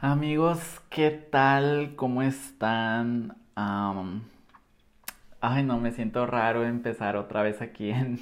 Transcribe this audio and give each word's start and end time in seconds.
Amigos, 0.00 0.80
¿qué 0.90 1.10
tal? 1.10 1.96
¿Cómo 1.96 2.22
están? 2.22 3.36
Ay, 5.40 5.64
no, 5.64 5.80
me 5.80 5.90
siento 5.90 6.24
raro 6.24 6.64
empezar 6.64 7.16
otra 7.16 7.42
vez 7.42 7.60
aquí 7.60 7.90
en, 7.90 8.20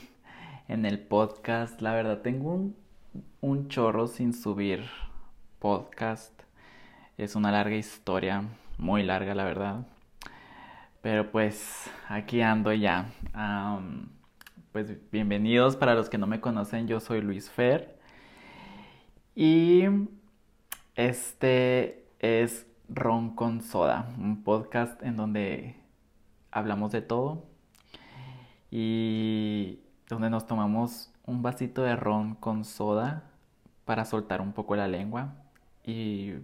en 0.69 0.87
el 0.87 0.99
podcast. 0.99 1.83
La 1.83 1.93
verdad, 1.93 2.23
tengo 2.23 2.55
un, 2.55 2.77
un 3.43 3.69
chorro 3.69 4.07
sin 4.07 4.33
subir 4.33 4.87
podcast. 5.59 6.33
Es 7.19 7.37
una 7.37 7.53
larga 7.53 7.77
historia, 7.77 8.45
muy 8.79 9.03
larga, 9.03 9.35
la 9.35 9.45
verdad. 9.45 9.87
Pero 11.03 11.31
pues 11.31 11.91
aquí 12.09 12.41
ando 12.41 12.73
ya. 12.73 13.11
pues 14.73 14.97
bienvenidos 15.13 15.77
para 15.77 15.95
los 15.95 16.09
que 16.09 16.17
no 16.17 16.27
me 16.27 16.41
conocen, 16.41 16.89
yo 16.89 17.01
soy 17.01 17.21
Luis 17.21 17.51
Fer. 17.51 17.99
Y 19.35 19.85
este 20.97 22.09
es 22.19 22.67
Ron 22.89 23.35
con 23.35 23.61
Soda, 23.61 24.09
un 24.19 24.43
podcast 24.43 25.03
en 25.03 25.17
donde 25.17 25.77
hablamos 26.51 26.91
de 26.91 27.03
todo 27.03 27.45
y 28.71 29.81
donde 30.09 30.31
nos 30.31 30.47
tomamos 30.47 31.13
un 31.27 31.43
vasito 31.43 31.83
de 31.83 31.97
ron 31.97 32.35
con 32.35 32.65
soda 32.65 33.25
para 33.85 34.05
soltar 34.05 34.41
un 34.41 34.53
poco 34.53 34.75
la 34.75 34.89
lengua 34.89 35.35
y 35.85 36.35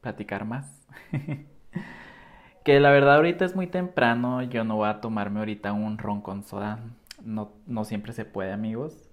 platicar 0.00 0.46
más. 0.46 0.86
que 2.64 2.80
la 2.80 2.90
verdad 2.90 3.16
ahorita 3.16 3.44
es 3.44 3.54
muy 3.54 3.66
temprano, 3.66 4.42
yo 4.42 4.64
no 4.64 4.76
voy 4.76 4.88
a 4.88 5.00
tomarme 5.00 5.40
ahorita 5.40 5.72
un 5.72 5.98
ron 5.98 6.22
con 6.22 6.44
soda, 6.44 6.80
no, 7.22 7.84
siempre 7.84 8.12
se 8.14 8.24
puede 8.24 8.52
amigos, 8.52 9.10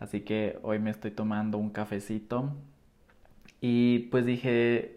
así 0.00 0.22
que 0.22 0.58
hoy 0.62 0.78
me 0.80 0.90
estoy 0.90 1.12
tomando 1.12 1.58
un 1.58 1.70
cafecito 1.70 2.52
y 3.60 4.00
pues 4.10 4.26
dije, 4.26 4.96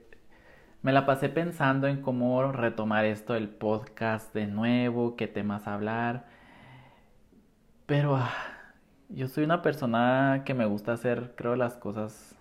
me 0.82 0.94
la 0.94 1.06
pasé 1.06 1.30
pensando 1.30 1.88
en 1.88 2.02
cómo 2.02 2.52
retomar 2.52 3.06
esto 3.06 3.34
del 3.34 3.50
podcast 3.50 4.34
de 4.34 4.48
nuevo, 4.48 5.16
qué 5.16 5.28
temas 5.28 5.68
hablar. 5.68 6.28
Pero 7.86 8.16
ah, 8.16 8.32
yo 9.10 9.28
soy 9.28 9.44
una 9.44 9.62
persona 9.62 10.44
que 10.46 10.54
me 10.54 10.66
gusta 10.66 10.94
hacer, 10.94 11.34
creo, 11.36 11.56
las 11.56 11.76
cosas 11.76 12.36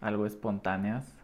algo 0.00 0.26
espontáneas. 0.26 1.14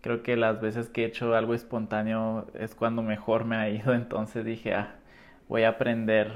Creo 0.00 0.22
que 0.22 0.36
las 0.36 0.60
veces 0.60 0.88
que 0.88 1.02
he 1.04 1.06
hecho 1.06 1.34
algo 1.34 1.54
espontáneo 1.54 2.46
es 2.54 2.74
cuando 2.74 3.02
mejor 3.02 3.44
me 3.44 3.56
ha 3.56 3.68
ido. 3.68 3.94
Entonces 3.94 4.44
dije, 4.44 4.74
ah, 4.74 4.96
voy 5.48 5.64
a 5.64 5.70
aprender 5.70 6.32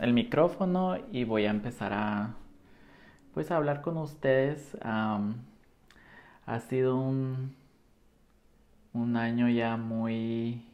el 0.00 0.12
micrófono 0.12 0.96
y 1.12 1.24
voy 1.24 1.46
a 1.46 1.50
empezar 1.50 1.92
a, 1.92 2.34
pues, 3.34 3.50
a 3.50 3.56
hablar 3.56 3.82
con 3.82 3.96
ustedes 3.98 4.76
ha 6.46 6.60
sido 6.60 6.96
un, 6.96 7.54
un 8.92 9.16
año 9.16 9.48
ya 9.48 9.76
muy, 9.76 10.64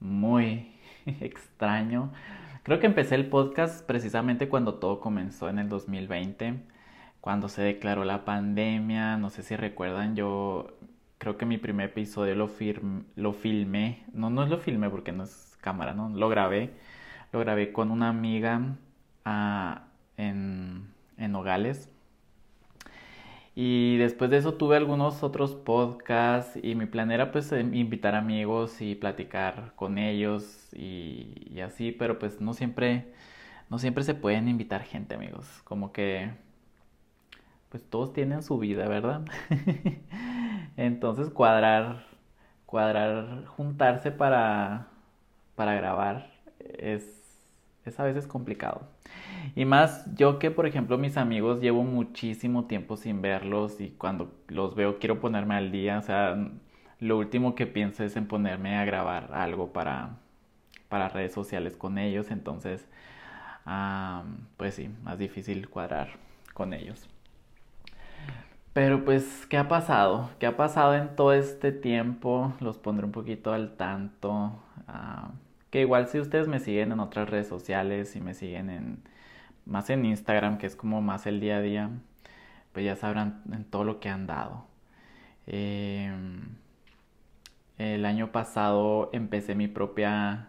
muy 0.00 0.72
extraño. 1.06 2.12
Creo 2.62 2.80
que 2.80 2.86
empecé 2.86 3.14
el 3.16 3.28
podcast 3.28 3.86
precisamente 3.86 4.48
cuando 4.48 4.74
todo 4.76 5.00
comenzó 5.00 5.48
en 5.48 5.58
el 5.58 5.68
2020, 5.68 6.60
cuando 7.20 7.48
se 7.48 7.62
declaró 7.62 8.04
la 8.04 8.24
pandemia. 8.24 9.16
No 9.18 9.30
sé 9.30 9.42
si 9.42 9.56
recuerdan, 9.56 10.16
yo 10.16 10.76
creo 11.18 11.36
que 11.36 11.46
mi 11.46 11.58
primer 11.58 11.90
episodio 11.90 12.34
lo, 12.34 12.50
lo 13.16 13.32
filmé. 13.32 14.04
No, 14.12 14.30
no 14.30 14.46
lo 14.46 14.58
filmé 14.58 14.90
porque 14.90 15.12
no 15.12 15.24
es 15.24 15.58
cámara, 15.60 15.94
¿no? 15.94 16.08
Lo 16.10 16.28
grabé. 16.28 16.72
Lo 17.32 17.40
grabé 17.40 17.72
con 17.72 17.90
una 17.90 18.08
amiga 18.08 18.76
ah, 19.24 19.84
en, 20.16 20.88
en 21.18 21.32
Nogales. 21.32 21.90
Y 23.56 23.98
después 23.98 24.30
de 24.30 24.38
eso 24.38 24.54
tuve 24.54 24.76
algunos 24.76 25.22
otros 25.22 25.54
podcasts 25.54 26.58
y 26.62 26.74
mi 26.74 26.86
plan 26.86 27.10
era 27.12 27.30
pues 27.32 27.52
em, 27.52 27.72
invitar 27.74 28.14
amigos 28.16 28.80
y 28.80 28.96
platicar 28.96 29.72
con 29.76 29.98
ellos 29.98 30.68
y, 30.74 31.60
así, 31.60 31.92
pero 31.92 32.18
pues 32.18 32.40
no 32.40 32.52
siempre, 32.52 33.12
no 33.70 33.78
siempre 33.78 34.04
se 34.04 34.14
pueden 34.14 34.48
invitar 34.48 34.82
gente 34.82 35.14
amigos, 35.14 35.46
como 35.64 35.92
que 35.92 36.32
pues 37.68 37.84
todos 37.88 38.12
tienen 38.12 38.42
su 38.42 38.58
vida, 38.58 38.88
¿verdad? 38.88 39.24
Entonces 40.76 41.30
cuadrar, 41.30 42.06
cuadrar, 42.66 43.46
juntarse 43.46 44.10
para, 44.12 44.88
para 45.56 45.74
grabar 45.74 46.30
es, 46.60 47.23
es 47.84 48.00
a 48.00 48.04
veces 48.04 48.26
complicado. 48.26 48.82
Y 49.54 49.64
más 49.64 50.06
yo 50.14 50.38
que, 50.38 50.50
por 50.50 50.66
ejemplo, 50.66 50.98
mis 50.98 51.16
amigos 51.16 51.60
llevo 51.60 51.84
muchísimo 51.84 52.64
tiempo 52.64 52.96
sin 52.96 53.22
verlos 53.22 53.80
y 53.80 53.90
cuando 53.90 54.32
los 54.48 54.74
veo 54.74 54.98
quiero 54.98 55.20
ponerme 55.20 55.54
al 55.54 55.70
día. 55.70 55.98
O 55.98 56.02
sea, 56.02 56.36
lo 57.00 57.18
último 57.18 57.54
que 57.54 57.66
pienso 57.66 58.04
es 58.04 58.16
en 58.16 58.26
ponerme 58.26 58.76
a 58.78 58.84
grabar 58.84 59.30
algo 59.32 59.72
para, 59.72 60.16
para 60.88 61.08
redes 61.08 61.32
sociales 61.32 61.76
con 61.76 61.98
ellos. 61.98 62.30
Entonces, 62.30 62.88
pues 64.56 64.74
sí, 64.74 64.90
más 65.02 65.18
difícil 65.18 65.68
cuadrar 65.68 66.08
con 66.54 66.72
ellos. 66.72 67.08
Pero 68.72 69.04
pues, 69.04 69.46
¿qué 69.46 69.56
ha 69.56 69.68
pasado? 69.68 70.30
¿Qué 70.40 70.46
ha 70.46 70.56
pasado 70.56 70.94
en 70.94 71.14
todo 71.14 71.32
este 71.32 71.70
tiempo? 71.70 72.52
Los 72.60 72.78
pondré 72.78 73.06
un 73.06 73.12
poquito 73.12 73.52
al 73.52 73.76
tanto. 73.76 74.58
Que 75.74 75.80
igual 75.80 76.06
si 76.06 76.20
ustedes 76.20 76.46
me 76.46 76.60
siguen 76.60 76.92
en 76.92 77.00
otras 77.00 77.28
redes 77.28 77.48
sociales 77.48 78.14
y 78.14 78.20
me 78.20 78.34
siguen 78.34 78.70
en 78.70 79.02
más 79.66 79.90
en 79.90 80.04
Instagram, 80.04 80.56
que 80.56 80.66
es 80.68 80.76
como 80.76 81.02
más 81.02 81.26
el 81.26 81.40
día 81.40 81.56
a 81.56 81.60
día, 81.62 81.90
pues 82.72 82.84
ya 82.86 82.94
sabrán 82.94 83.42
en 83.52 83.64
todo 83.64 83.82
lo 83.82 83.98
que 83.98 84.08
han 84.08 84.28
dado. 84.28 84.68
Em, 85.48 86.42
el 87.78 88.04
año 88.06 88.30
pasado 88.30 89.10
empecé 89.12 89.56
mi 89.56 89.66
propia, 89.66 90.48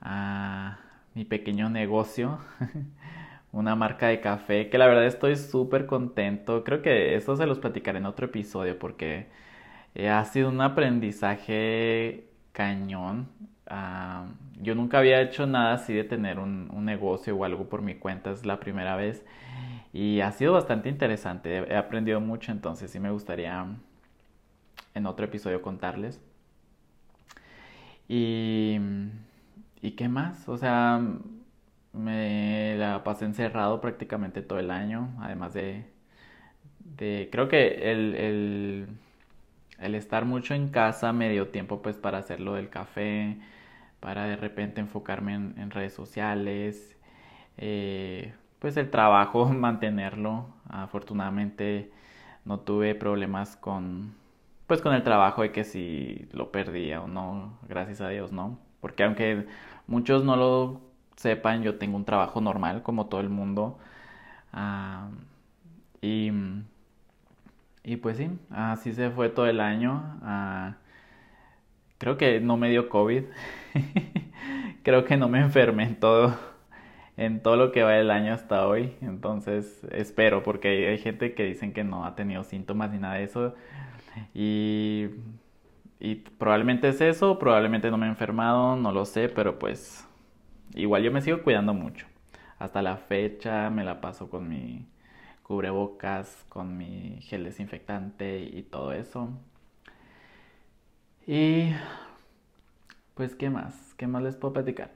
ah, 0.00 0.78
mi 1.14 1.24
pequeño 1.24 1.70
negocio, 1.70 2.40
una 3.52 3.76
marca 3.76 4.08
de 4.08 4.20
café, 4.20 4.68
que 4.70 4.78
la 4.78 4.88
verdad 4.88 5.06
estoy 5.06 5.36
súper 5.36 5.86
contento. 5.86 6.64
Creo 6.64 6.82
que 6.82 7.14
eso 7.16 7.36
se 7.36 7.46
los 7.46 7.60
platicaré 7.60 7.98
en 7.98 8.06
otro 8.06 8.26
episodio 8.26 8.76
porque 8.78 9.28
eh, 9.94 10.08
ha 10.10 10.24
sido 10.24 10.48
un 10.48 10.60
aprendizaje 10.60 12.31
cañón. 12.52 13.28
Yo 14.60 14.74
nunca 14.74 14.98
había 14.98 15.20
hecho 15.20 15.46
nada 15.46 15.74
así 15.74 15.94
de 15.94 16.04
tener 16.04 16.38
un, 16.38 16.84
negocio 16.84 17.36
o 17.36 17.44
algo 17.44 17.68
por 17.68 17.82
mi 17.82 17.94
cuenta, 17.96 18.30
es 18.32 18.44
la 18.44 18.60
primera 18.60 18.96
vez 18.96 19.24
y 19.92 20.20
ha 20.20 20.32
sido 20.32 20.52
bastante 20.54 20.88
interesante, 20.88 21.58
he 21.58 21.76
aprendido 21.76 22.20
mucho, 22.20 22.52
entonces 22.52 22.90
sí 22.90 22.98
me 23.00 23.10
gustaría 23.10 23.66
en 24.94 25.06
otro 25.06 25.26
episodio 25.26 25.62
contarles. 25.62 26.20
Y, 28.08 28.78
¿y 29.80 29.92
qué 29.92 30.08
más? 30.08 30.48
O 30.48 30.56
sea, 30.56 31.00
me 31.92 32.76
la 32.76 33.04
pasé 33.04 33.24
encerrado 33.24 33.80
prácticamente 33.80 34.42
todo 34.42 34.58
el 34.58 34.70
año, 34.70 35.14
además 35.20 35.54
de, 35.54 35.86
de 36.80 37.28
creo 37.30 37.48
que 37.48 37.90
el, 37.92 38.14
el, 38.14 38.88
el 39.82 39.94
estar 39.94 40.24
mucho 40.24 40.54
en 40.54 40.68
casa 40.68 41.12
me 41.12 41.30
dio 41.30 41.48
tiempo 41.48 41.82
pues 41.82 41.96
para 41.96 42.18
hacer 42.18 42.40
lo 42.40 42.54
del 42.54 42.70
café, 42.70 43.38
para 44.00 44.24
de 44.26 44.36
repente 44.36 44.80
enfocarme 44.80 45.34
en, 45.34 45.70
redes 45.70 45.94
sociales, 45.94 46.96
eh, 47.58 48.34
pues 48.58 48.76
el 48.76 48.90
trabajo, 48.90 49.46
mantenerlo. 49.52 50.48
Afortunadamente 50.68 51.92
no 52.44 52.60
tuve 52.60 52.94
problemas 52.94 53.56
con, 53.56 54.14
pues 54.66 54.80
con 54.82 54.94
el 54.94 55.02
trabajo 55.04 55.42
de 55.42 55.52
que 55.52 55.64
si 55.64 56.28
lo 56.32 56.52
perdía 56.52 57.02
o 57.02 57.08
no, 57.08 57.58
gracias 57.68 58.00
a 58.00 58.08
Dios, 58.08 58.32
¿no? 58.32 58.58
Porque 58.80 59.04
aunque 59.04 59.46
muchos 59.86 60.24
no 60.24 60.36
lo 60.36 60.80
sepan, 61.16 61.62
yo 61.62 61.78
tengo 61.78 61.96
un 61.96 62.04
trabajo 62.04 62.40
normal 62.40 62.82
como 62.82 63.06
todo 63.06 63.20
el 63.20 63.28
mundo. 63.30 63.78
Ah, 64.52 65.10
y, 66.00 66.30
y 67.84 67.96
pues 67.96 68.16
sí, 68.16 68.30
así 68.50 68.92
se 68.92 69.10
fue 69.10 69.28
todo 69.28 69.46
el 69.46 69.60
año. 69.60 70.18
Ah, 70.22 70.76
creo 71.98 72.16
que 72.16 72.40
no 72.40 72.56
me 72.56 72.70
dio 72.70 72.88
COVID. 72.88 73.24
creo 74.82 75.04
que 75.04 75.16
no 75.16 75.28
me 75.28 75.40
enfermé 75.40 75.84
en 75.84 75.96
todo, 75.96 76.36
en 77.16 77.42
todo 77.42 77.56
lo 77.56 77.72
que 77.72 77.82
va 77.82 77.96
el 77.96 78.10
año 78.10 78.34
hasta 78.34 78.66
hoy. 78.66 78.94
Entonces 79.00 79.84
espero, 79.90 80.42
porque 80.42 80.88
hay, 80.88 80.98
gente 80.98 81.34
que 81.34 81.44
dicen 81.44 81.72
que 81.72 81.84
no 81.84 82.04
ha 82.04 82.14
tenido 82.14 82.44
síntomas 82.44 82.90
ni 82.90 82.98
nada 82.98 83.14
de 83.14 83.24
eso. 83.24 83.54
Y 84.24 85.08
probablemente 86.38 86.88
es 86.88 87.00
eso, 87.00 87.38
probablemente 87.38 87.90
no 87.90 87.98
me 87.98 88.06
he 88.06 88.08
enfermado, 88.08 88.76
no 88.76 88.92
lo 88.92 89.04
sé, 89.04 89.28
pero 89.28 89.58
pues 89.58 90.06
igual 90.74 91.02
yo 91.02 91.12
me 91.12 91.22
sigo 91.22 91.42
cuidando 91.42 91.74
mucho. 91.74 92.06
Hasta 92.58 92.82
la 92.82 92.96
fecha 92.96 93.70
me 93.70 93.84
la 93.84 94.00
paso 94.00 94.30
con 94.30 94.48
mi 94.48 94.86
cubrebocas, 95.52 96.46
con 96.48 96.78
mi 96.78 97.18
gel 97.20 97.44
desinfectante 97.44 98.40
y 98.40 98.62
todo 98.62 98.94
eso. 98.94 99.28
Y 101.26 101.74
pues, 103.14 103.34
¿qué 103.34 103.50
más? 103.50 103.92
¿Qué 103.98 104.06
más 104.06 104.22
les 104.22 104.34
puedo 104.34 104.54
platicar? 104.54 104.92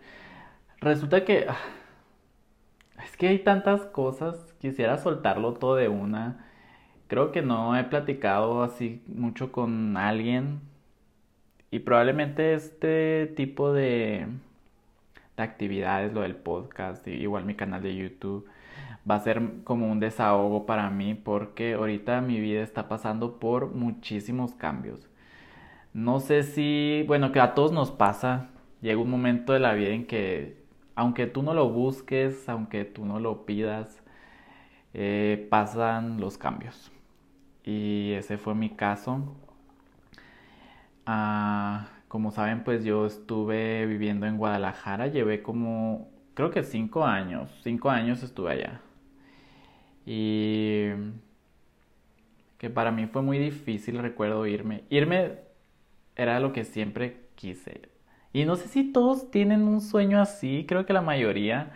Resulta 0.81 1.27
que... 1.27 1.45
Ah, 1.47 1.59
es 3.05 3.19
que 3.19 3.29
hay 3.29 3.41
tantas 3.41 3.85
cosas, 3.85 4.55
quisiera 4.59 4.97
soltarlo 4.97 5.53
todo 5.53 5.77
de 5.77 5.89
una. 5.89 6.47
creo 7.09 7.33
que 7.33 7.43
no 7.43 7.77
he 7.77 7.85
platicado 7.85 8.63
así 8.63 9.03
mucho 9.09 9.53
con 9.53 9.99
alguien 9.99 10.61
y 11.71 11.81
probablemente 11.81 12.55
este 12.55 13.27
tipo 13.37 13.75
de, 13.75 14.27
de 15.37 15.43
actividades, 15.43 16.15
lo 16.15 16.23
del 16.23 16.37
podcast, 16.37 17.07
igual 17.09 17.45
mi 17.45 17.57
canal 17.57 17.83
de 17.83 17.95
YouTube, 17.95 18.49
va 19.09 19.17
a 19.17 19.21
ser 19.21 19.63
como 19.65 19.91
un 19.91 20.01
desahogo 20.01 20.67
para 20.67 20.91
mí 20.91 21.15
porque 21.15 21.75
ahorita 21.75 22.21
mi 22.21 22.41
vida 22.41 22.63
está 22.63 22.89
pasando 22.89 23.39
por 23.39 23.75
muchísimos 23.75 24.55
cambios. 24.55 25.09
No 25.95 26.21
sé 26.21 26.43
si, 26.43 27.05
bueno, 27.07 27.33
que 27.33 27.41
a 27.41 27.55
todos 27.55 27.73
nos 27.73 27.91
pasa, 27.91 28.51
llega 28.83 29.01
un 29.01 29.11
momento 29.11 29.53
de 29.53 29.61
la 29.61 29.75
vida 29.75 29.91
en 29.91 30.07
que 30.07 30.67
aunque 30.97 31.27
tú 31.27 31.43
no 31.43 31.55
lo 31.55 31.69
busques, 31.71 32.49
aunque 32.49 32.85
tú 32.85 33.05
no 33.07 33.21
lo 33.21 33.47
pidas, 33.47 34.03
eh, 34.95 35.47
pasan 35.51 36.21
los 36.21 36.39
cambios. 36.39 36.91
Y 37.65 38.13
ese 38.13 38.39
fue 38.39 38.55
mi 38.55 38.71
caso. 38.71 39.37
Ah, 41.07 41.89
como 42.09 42.31
saben, 42.31 42.65
pues 42.65 42.85
yo 42.85 43.07
estuve 43.07 43.87
viviendo 43.87 44.27
en 44.27 44.39
Guadalajara, 44.39 45.09
llevé 45.09 45.43
como, 45.43 46.09
creo 46.35 46.51
que 46.51 46.63
cinco 46.63 47.05
años, 47.05 47.51
cinco 47.63 47.91
años 47.91 48.23
estuve 48.23 48.53
allá. 48.53 48.81
Y 50.07 50.91
que 52.59 52.71
para 52.71 52.91
mí 52.93 53.07
fue 53.07 53.23
muy 53.23 53.39
difícil, 53.39 53.99
recuerdo 53.99 54.47
irme. 54.47 54.85
Irme 54.89 55.41
era 56.15 56.41
lo 56.41 56.53
que 56.53 56.65
siempre 56.65 57.29
quise. 57.35 57.91
Y 58.33 58.45
no 58.45 58.57
sé 58.57 58.69
si 58.69 58.93
todos 58.93 59.31
tienen 59.31 59.63
un 59.65 59.81
sueño 59.81 60.21
así, 60.21 60.65
creo 60.69 60.87
que 60.87 60.93
la 60.93 61.03
mayoría. 61.03 61.73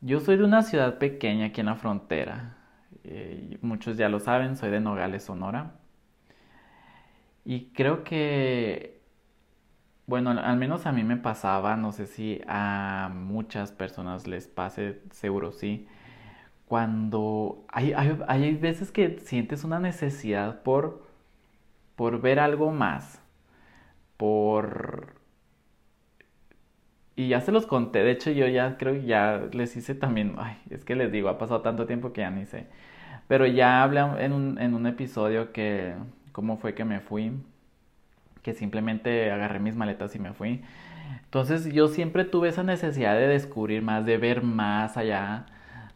yo 0.00 0.20
soy 0.20 0.36
de 0.36 0.44
una 0.44 0.62
ciudad 0.62 0.98
pequeña 0.98 1.46
aquí 1.46 1.60
en 1.60 1.66
la 1.66 1.76
frontera. 1.76 2.56
Eh, 3.04 3.58
muchos 3.62 3.96
ya 3.96 4.08
lo 4.08 4.20
saben, 4.20 4.56
soy 4.56 4.70
de 4.70 4.80
Nogales, 4.80 5.24
Sonora. 5.24 5.74
Y 7.44 7.66
creo 7.72 8.04
que, 8.04 9.00
bueno, 10.06 10.30
al 10.30 10.56
menos 10.56 10.86
a 10.86 10.92
mí 10.92 11.04
me 11.04 11.16
pasaba, 11.16 11.76
no 11.76 11.92
sé 11.92 12.06
si 12.06 12.40
a 12.46 13.10
muchas 13.12 13.72
personas 13.72 14.26
les 14.26 14.46
pase, 14.48 15.02
seguro 15.10 15.52
sí, 15.52 15.88
cuando 16.70 17.64
hay, 17.66 17.92
hay, 17.94 18.54
veces 18.54 18.92
que 18.92 19.18
sientes 19.24 19.64
una 19.64 19.80
necesidad 19.80 20.62
por, 20.62 21.02
por 21.96 22.20
ver 22.20 22.38
algo 22.38 22.70
más, 22.70 23.20
por... 24.16 25.14
Y 27.16 27.26
ya 27.26 27.40
se 27.40 27.50
los 27.50 27.66
conté, 27.66 28.04
de 28.04 28.12
hecho 28.12 28.30
yo 28.30 28.46
ya 28.46 28.76
creo 28.78 28.92
que 28.92 29.04
ya 29.04 29.48
les 29.50 29.76
hice 29.76 29.96
también, 29.96 30.36
ay, 30.38 30.58
es 30.70 30.84
que 30.84 30.94
les 30.94 31.10
digo, 31.10 31.28
ha 31.28 31.38
pasado 31.38 31.60
tanto 31.60 31.86
tiempo 31.86 32.12
que 32.12 32.20
ya 32.20 32.30
ni 32.30 32.46
sé, 32.46 32.68
pero 33.26 33.46
ya 33.46 33.82
hablé 33.82 34.02
en 34.24 34.32
un, 34.32 34.56
en 34.60 34.74
un 34.74 34.86
episodio 34.86 35.50
que 35.52 35.94
cómo 36.30 36.56
fue 36.56 36.74
que 36.74 36.84
me 36.84 37.00
fui, 37.00 37.32
que 38.44 38.54
simplemente 38.54 39.32
agarré 39.32 39.58
mis 39.58 39.74
maletas 39.74 40.14
y 40.14 40.20
me 40.20 40.34
fui. 40.34 40.62
Entonces 41.24 41.72
yo 41.72 41.88
siempre 41.88 42.22
tuve 42.24 42.50
esa 42.50 42.62
necesidad 42.62 43.16
de 43.16 43.26
descubrir 43.26 43.82
más, 43.82 44.06
de 44.06 44.18
ver 44.18 44.44
más 44.44 44.96
allá, 44.96 45.46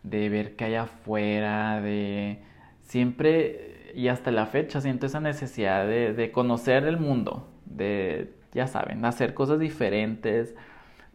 de 0.04 0.28
ver 0.28 0.56
qué 0.56 0.66
hay 0.66 0.74
afuera, 0.76 1.80
de 1.80 2.42
siempre 2.82 3.92
y 3.96 4.08
hasta 4.08 4.30
la 4.30 4.46
fecha 4.46 4.80
siento 4.80 5.06
esa 5.06 5.20
necesidad 5.20 5.86
de, 5.86 6.30
conocer 6.32 6.84
el 6.84 6.98
mundo, 6.98 7.48
de, 7.66 8.32
ya 8.52 8.68
saben, 8.68 9.04
hacer 9.04 9.34
cosas 9.34 9.58
diferentes, 9.58 10.54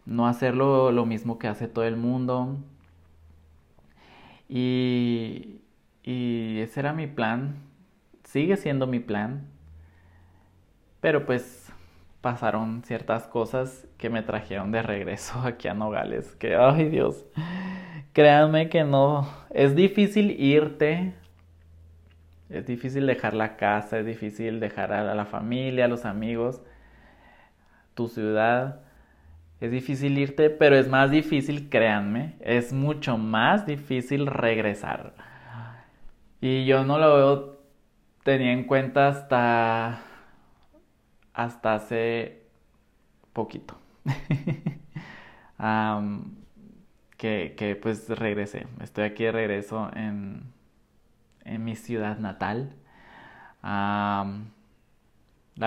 no 0.06 0.26
hacerlo 0.26 0.92
lo 0.92 1.06
mismo 1.06 1.38
que 1.38 1.48
hace 1.48 1.68
todo 1.68 1.84
el 1.86 1.96
mundo. 1.96 2.58
Y, 4.48 5.62
y 6.02 6.58
ese 6.60 6.80
era 6.80 6.92
mi 6.92 7.06
plan 7.06 7.70
sigue 8.30 8.56
siendo 8.56 8.86
mi 8.86 9.00
plan, 9.00 9.48
pero 11.00 11.26
pues 11.26 11.72
pasaron 12.20 12.82
ciertas 12.84 13.26
cosas 13.26 13.88
que 13.98 14.08
me 14.08 14.22
trajeron 14.22 14.70
de 14.70 14.82
regreso 14.82 15.40
aquí 15.44 15.66
a 15.66 15.74
Nogales, 15.74 16.36
que 16.36 16.54
ay 16.54 16.88
Dios, 16.90 17.24
créanme 18.12 18.68
que 18.68 18.84
no, 18.84 19.28
es 19.50 19.74
difícil 19.74 20.30
irte, 20.40 21.14
es 22.48 22.66
difícil 22.66 23.06
dejar 23.06 23.34
la 23.34 23.56
casa, 23.56 23.98
es 23.98 24.06
difícil 24.06 24.60
dejar 24.60 24.92
a 24.92 25.14
la 25.14 25.24
familia, 25.24 25.84
a 25.84 25.88
los 25.88 26.04
amigos, 26.04 26.62
tu 27.94 28.08
ciudad. 28.08 28.80
Es 29.60 29.70
difícil 29.70 30.18
irte, 30.18 30.50
pero 30.50 30.76
es 30.76 30.88
más 30.88 31.10
difícil, 31.10 31.68
créanme, 31.68 32.36
es 32.40 32.72
mucho 32.72 33.18
más 33.18 33.66
difícil 33.66 34.26
regresar. 34.26 35.14
Y 36.40 36.64
yo 36.64 36.84
no 36.84 36.98
lo 36.98 37.14
veo 37.14 37.60
tenía 38.22 38.52
en 38.52 38.64
cuenta 38.64 39.08
hasta, 39.08 40.00
hasta 41.32 41.74
hace 41.74 42.42
poquito. 43.32 43.78
que, 47.20 47.78
pues 47.82 48.08
regresé. 48.08 48.66
Estoy 48.82 49.04
aquí 49.04 49.24
de 49.24 49.32
regreso 49.32 49.90
en, 49.94 50.52
en 51.44 51.64
mi 51.64 51.76
ciudad 51.76 52.18
natal. 52.18 52.74
la 53.62 54.24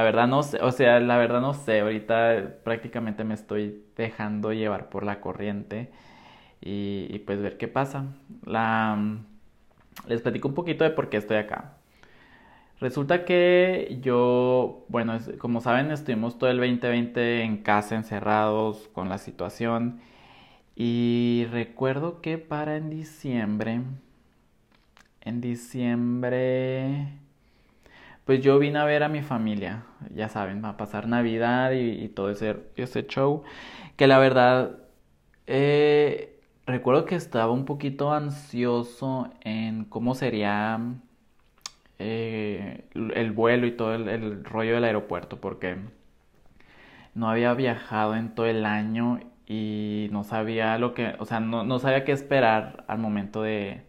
verdad 0.03 0.27
no 0.27 0.43
sé, 0.43 0.59
o 0.61 0.71
sea, 0.71 0.99
la 0.99 1.17
verdad 1.17 1.41
no 1.41 1.53
sé, 1.53 1.81
ahorita 1.81 2.55
prácticamente 2.63 3.23
me 3.23 3.33
estoy 3.35 3.83
dejando 3.95 4.51
llevar 4.53 4.89
por 4.89 5.03
la 5.05 5.21
corriente 5.21 5.91
y, 6.61 7.07
y 7.11 7.19
pues 7.19 7.41
ver 7.41 7.57
qué 7.57 7.67
pasa. 7.67 8.05
Les 10.07 10.21
platico 10.21 10.47
un 10.47 10.53
poquito 10.53 10.83
de 10.83 10.91
por 10.91 11.09
qué 11.09 11.17
estoy 11.17 11.37
acá. 11.37 11.77
Resulta 12.79 13.23
que 13.25 13.99
yo, 14.01 14.85
bueno, 14.89 15.17
como 15.39 15.61
saben, 15.61 15.91
estuvimos 15.91 16.37
todo 16.37 16.49
el 16.49 16.57
2020 16.57 17.43
en 17.43 17.57
casa, 17.63 17.95
encerrados 17.95 18.89
con 18.93 19.07
la 19.09 19.17
situación. 19.17 20.01
Y 20.75 21.45
recuerdo 21.51 22.21
que 22.21 22.37
para 22.37 22.77
en 22.77 22.89
diciembre, 22.89 23.81
en 25.21 25.41
diciembre, 25.41 27.09
pues 28.25 28.41
yo 28.41 28.59
vine 28.59 28.79
a 28.79 28.85
ver 28.85 29.03
a 29.03 29.09
mi 29.09 29.21
familia, 29.21 29.83
ya 30.13 30.29
saben, 30.29 30.63
a 30.65 30.77
pasar 30.77 31.07
Navidad 31.07 31.71
y, 31.71 32.07
todo 32.09 32.29
ese, 32.31 32.57
ese, 32.75 33.05
show, 33.07 33.43
que 33.97 34.07
la 34.07 34.17
verdad, 34.17 34.79
eh, 35.47 36.39
recuerdo 36.65 37.05
que 37.05 37.15
estaba 37.15 37.51
un 37.51 37.65
poquito 37.65 38.13
ansioso 38.13 39.29
en 39.41 39.85
cómo 39.85 40.15
sería 40.15 40.79
eh, 41.99 42.85
el 42.93 43.31
vuelo 43.31 43.67
y 43.67 43.71
todo 43.71 43.95
el, 43.95 44.43
rollo 44.43 44.73
del 44.73 44.83
aeropuerto 44.83 45.39
porque 45.39 45.77
no 47.15 47.29
había 47.29 47.53
viajado 47.53 48.15
en 48.15 48.33
todo 48.35 48.47
el 48.47 48.65
año 48.65 49.19
y 49.47 50.09
no 50.11 50.23
sabía 50.23 50.77
lo 50.77 50.93
que, 50.93 51.15
o 51.19 51.25
sea, 51.25 51.39
no, 51.39 51.79
sabía 51.79 52.03
qué 52.05 52.11
esperar 52.11 52.85
al 52.87 52.99
momento 52.99 53.41
de, 53.43 53.83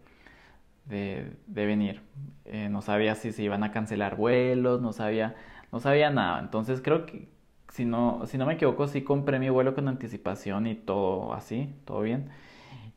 de, 0.85 1.35
venir. 1.47 2.01
Eh, 2.45 2.69
no 2.69 2.81
sabía 2.81 3.15
si 3.15 3.31
se 3.31 3.43
iban 3.43 3.63
a 3.63 3.71
cancelar 3.71 4.15
vuelos, 4.17 4.81
no 4.81 4.93
sabía, 4.93 5.35
no 5.71 5.79
sabía 5.79 6.09
nada. 6.11 6.39
Entonces 6.39 6.81
creo 6.81 7.05
que 7.05 7.29
si 7.69 7.85
no, 7.85 8.25
si 8.27 8.37
no 8.37 8.45
me 8.45 8.53
equivoco, 8.55 8.87
sí 8.87 9.01
compré 9.03 9.39
mi 9.39 9.49
vuelo 9.49 9.75
con 9.75 9.87
anticipación 9.87 10.67
y 10.67 10.75
todo 10.75 11.33
así, 11.33 11.73
todo 11.85 12.01
bien. 12.01 12.29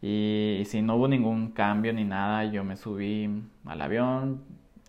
Y, 0.02 0.58
y 0.60 0.64
si 0.66 0.82
no 0.82 0.96
hubo 0.96 1.08
ningún 1.08 1.52
cambio 1.52 1.92
ni 1.92 2.04
nada, 2.04 2.44
yo 2.44 2.64
me 2.64 2.76
subí 2.76 3.28
al 3.66 3.80
avión, 3.82 4.44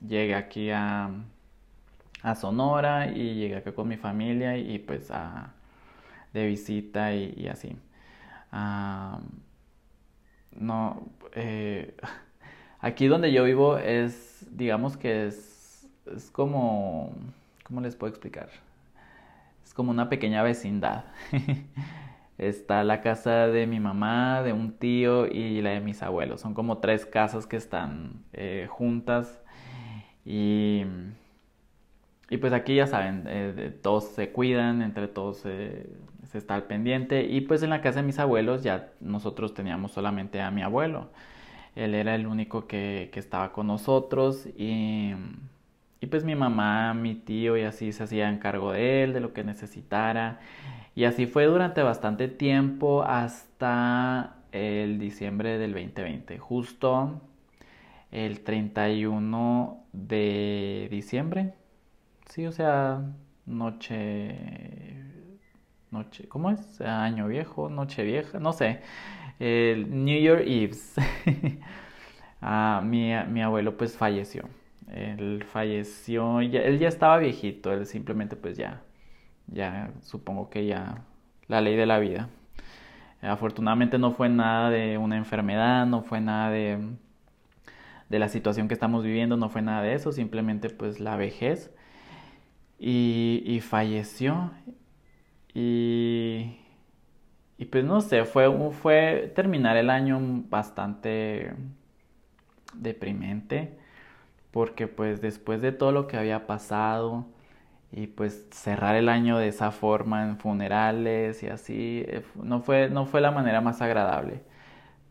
llegué 0.07 0.35
aquí 0.35 0.71
a, 0.71 1.09
a 2.21 2.35
Sonora 2.35 3.07
y 3.11 3.35
llegué 3.35 3.57
acá 3.57 3.73
con 3.73 3.87
mi 3.87 3.97
familia 3.97 4.57
y, 4.57 4.79
pues 4.79 5.11
a, 5.11 5.53
de 6.33 6.45
visita 6.45 7.13
y, 7.13 7.47
así. 7.47 7.75
no, 10.51 11.09
eh, 11.33 11.95
aquí 12.79 13.07
donde 13.07 13.31
yo 13.31 13.43
vivo 13.43 13.77
es, 13.77 14.47
digamos 14.51 14.97
que 14.97 15.27
es, 15.27 15.89
es 16.15 16.31
como, 16.31 17.13
¿cómo 17.63 17.81
les 17.81 17.95
puedo 17.95 18.09
explicar? 18.09 18.49
Es 19.63 19.73
como 19.73 19.91
una 19.91 20.09
pequeña 20.09 20.43
vecindad. 20.43 21.05
Está 22.39 22.85
la 22.85 23.01
casa 23.01 23.47
de 23.47 23.67
mi 23.67 23.81
mamá, 23.81 24.41
de 24.43 24.53
un 24.53 24.71
tío 24.71 25.27
y 25.27 25.61
la 25.61 25.71
de 25.71 25.81
mis 25.81 26.01
abuelos. 26.01 26.39
Son 26.39 26.53
como 26.53 26.77
tres 26.77 27.05
casas 27.05 27.45
que 27.45 27.57
están 27.57 28.23
eh, 28.31 28.67
juntas 28.69 29.41
y, 30.23 30.85
y 32.29 32.37
pues 32.37 32.53
aquí 32.53 32.75
ya 32.75 32.87
saben, 32.87 33.23
eh, 33.27 33.77
todos 33.81 34.05
se 34.05 34.31
cuidan, 34.31 34.81
entre 34.81 35.07
todos 35.09 35.39
se 35.39 35.89
está 36.37 36.55
al 36.55 36.63
pendiente. 36.63 37.23
Y 37.25 37.41
pues 37.41 37.63
en 37.63 37.69
la 37.71 37.81
casa 37.81 38.01
de 38.01 38.07
mis 38.07 38.19
abuelos 38.19 38.63
ya 38.63 38.91
nosotros 38.99 39.53
teníamos 39.53 39.91
solamente 39.91 40.41
a 40.41 40.51
mi 40.51 40.61
abuelo. 40.61 41.09
Él 41.75 41.95
era 41.95 42.15
el 42.15 42.27
único 42.27 42.67
que, 42.67 43.09
que 43.13 43.19
estaba 43.19 43.51
con 43.53 43.67
nosotros 43.67 44.47
y, 44.57 45.13
y 46.01 46.07
pues 46.07 46.23
mi 46.23 46.35
mamá, 46.35 46.93
mi 46.93 47.15
tío 47.15 47.57
y 47.57 47.63
así 47.63 47.91
se 47.91 48.03
hacían 48.03 48.39
cargo 48.39 48.71
de 48.71 49.03
él, 49.03 49.13
de 49.13 49.19
lo 49.19 49.33
que 49.33 49.43
necesitara. 49.43 50.39
Y 50.95 51.05
así 51.05 51.25
fue 51.27 51.45
durante 51.45 51.83
bastante 51.83 52.27
tiempo 52.27 53.03
hasta 53.03 54.35
el 54.51 54.99
diciembre 54.99 55.57
del 55.57 55.73
2020. 55.73 56.37
Justo 56.39 57.21
el 58.11 58.41
31 58.41 59.83
de 59.93 60.87
diciembre. 60.91 61.53
Sí, 62.29 62.45
o 62.47 62.51
sea, 62.51 63.01
noche... 63.45 65.08
Noche, 65.91 66.27
¿cómo 66.27 66.51
es? 66.51 66.81
Año 66.81 67.27
viejo, 67.27 67.67
noche 67.69 68.03
vieja, 68.03 68.39
no 68.39 68.53
sé. 68.53 68.81
New 69.39 70.19
Year 70.19 70.41
Eves. 70.47 70.95
ah, 72.41 72.81
mi, 72.85 73.11
mi 73.29 73.41
abuelo 73.41 73.75
pues 73.75 73.97
falleció. 73.97 74.43
Él 74.91 75.43
falleció, 75.51 76.41
él 76.41 76.79
ya 76.79 76.87
estaba 76.87 77.17
viejito, 77.17 77.71
él 77.73 77.85
simplemente 77.85 78.35
pues 78.35 78.57
ya, 78.57 78.81
ya 79.47 79.91
supongo 80.01 80.49
que 80.49 80.65
ya 80.65 81.05
la 81.47 81.61
ley 81.61 81.75
de 81.75 81.85
la 81.85 81.99
vida. 81.99 82.29
Afortunadamente 83.21 83.97
no 83.97 84.11
fue 84.11 84.29
nada 84.29 84.69
de 84.69 84.97
una 84.97 85.17
enfermedad, 85.17 85.85
no 85.87 86.03
fue 86.03 86.21
nada 86.21 86.51
de, 86.51 86.79
de 88.09 88.19
la 88.19 88.29
situación 88.29 88.67
que 88.67 88.73
estamos 88.75 89.03
viviendo, 89.03 89.37
no 89.37 89.49
fue 89.49 89.61
nada 89.61 89.81
de 89.83 89.93
eso, 89.93 90.11
simplemente 90.11 90.69
pues 90.69 90.99
la 90.99 91.17
vejez. 91.17 91.71
Y, 92.79 93.43
y 93.45 93.59
falleció. 93.61 94.51
Y, 95.53 96.57
y 97.57 97.65
pues 97.65 97.83
no 97.83 98.01
sé, 98.01 98.25
fue, 98.25 98.49
fue 98.71 99.31
terminar 99.35 99.77
el 99.77 99.89
año 99.89 100.19
bastante 100.49 101.53
deprimente 102.73 103.77
porque 104.51 104.87
pues 104.87 105.21
después 105.21 105.61
de 105.61 105.71
todo 105.71 105.91
lo 105.91 106.07
que 106.07 106.17
había 106.17 106.47
pasado 106.47 107.27
y 107.91 108.07
pues 108.07 108.47
cerrar 108.51 108.95
el 108.95 109.09
año 109.09 109.37
de 109.37 109.49
esa 109.49 109.71
forma 109.71 110.23
en 110.25 110.37
funerales 110.39 111.43
y 111.43 111.47
así 111.49 112.03
eh, 112.07 112.23
no 112.43 112.61
fue 112.61 112.89
no 112.89 113.05
fue 113.07 113.21
la 113.21 113.31
manera 113.31 113.61
más 113.61 113.81
agradable. 113.83 114.43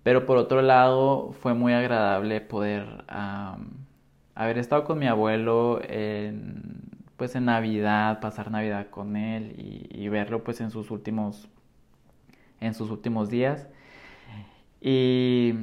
Pero 0.05 0.27
por 0.27 0.39
otro 0.39 0.63
lado 0.63 1.33
fue 1.35 1.55
muy 1.55 1.73
agradable 1.75 2.41
poder 2.43 3.05
haber 4.35 4.59
estado 4.59 4.85
con 4.85 4.99
mi 4.99 5.07
abuelo 5.07 5.81
en 5.83 6.88
pues 7.19 7.35
en 7.37 7.45
Navidad 7.47 8.21
pasar 8.21 8.51
Navidad 8.51 8.89
con 8.91 9.17
él 9.17 9.55
y, 9.59 9.89
y 9.91 10.09
verlo 10.09 10.45
pues 10.45 10.61
en 10.63 10.71
sus 10.71 10.91
últimos 10.91 11.49
en 12.61 12.75
sus 12.75 12.91
últimos 12.91 13.29
días 13.31 13.69
y 14.81 15.55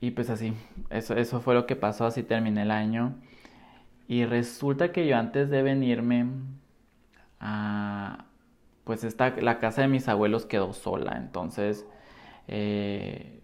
y 0.00 0.12
pues 0.12 0.30
así, 0.30 0.54
eso, 0.90 1.14
eso 1.16 1.40
fue 1.40 1.54
lo 1.54 1.66
que 1.66 1.76
pasó, 1.76 2.06
así 2.06 2.22
terminé 2.22 2.62
el 2.62 2.70
año. 2.70 3.16
Y 4.08 4.24
resulta 4.26 4.92
que 4.92 5.06
yo 5.06 5.16
antes 5.16 5.50
de 5.50 5.62
venirme 5.62 6.26
a, 7.40 8.26
pues 8.84 9.04
esta, 9.04 9.30
la 9.40 9.58
casa 9.58 9.82
de 9.82 9.88
mis 9.88 10.08
abuelos 10.08 10.46
quedó 10.46 10.72
sola. 10.72 11.16
Entonces 11.18 11.86
eh, 12.48 13.40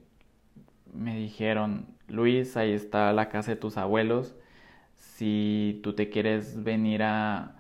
me 0.93 1.17
dijeron, 1.17 1.87
Luis, 2.09 2.57
ahí 2.57 2.73
está 2.73 3.13
la 3.13 3.29
casa 3.31 3.53
de 3.53 3.57
tus 3.57 3.77
abuelos. 3.77 4.35
Si 5.17 5.81
tú 5.83 5.95
te 5.95 6.11
quieres 6.11 6.63
venir 6.63 7.03
a, 7.03 7.55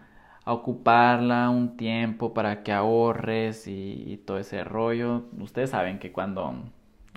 ocuparla 0.46 1.48
un 1.48 1.76
tiempo 1.76 2.34
para 2.34 2.62
que 2.62 2.72
ahorres 2.72 3.66
y, 3.66 4.22
todo 4.26 4.38
ese 4.38 4.64
rollo. 4.64 5.24
Ustedes 5.38 5.70
saben 5.70 5.98
que 5.98 6.12
cuando 6.12 6.54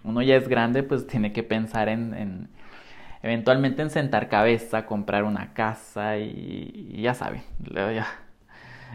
uno 0.04 0.22
ya 0.22 0.36
es 0.36 0.48
grande, 0.48 0.84
pues 0.84 1.08
tiene 1.08 1.34
que 1.34 1.44
pensar 1.44 1.90
en, 1.90 2.50
eventualmente 3.22 3.82
en 3.82 3.90
sentar 3.90 4.30
cabeza, 4.30 4.86
comprar 4.86 5.24
una 5.24 5.54
casa 5.54 6.18
y, 6.18 7.02
ya 7.02 7.14
sabe, 7.14 7.44
ya, 7.60 8.08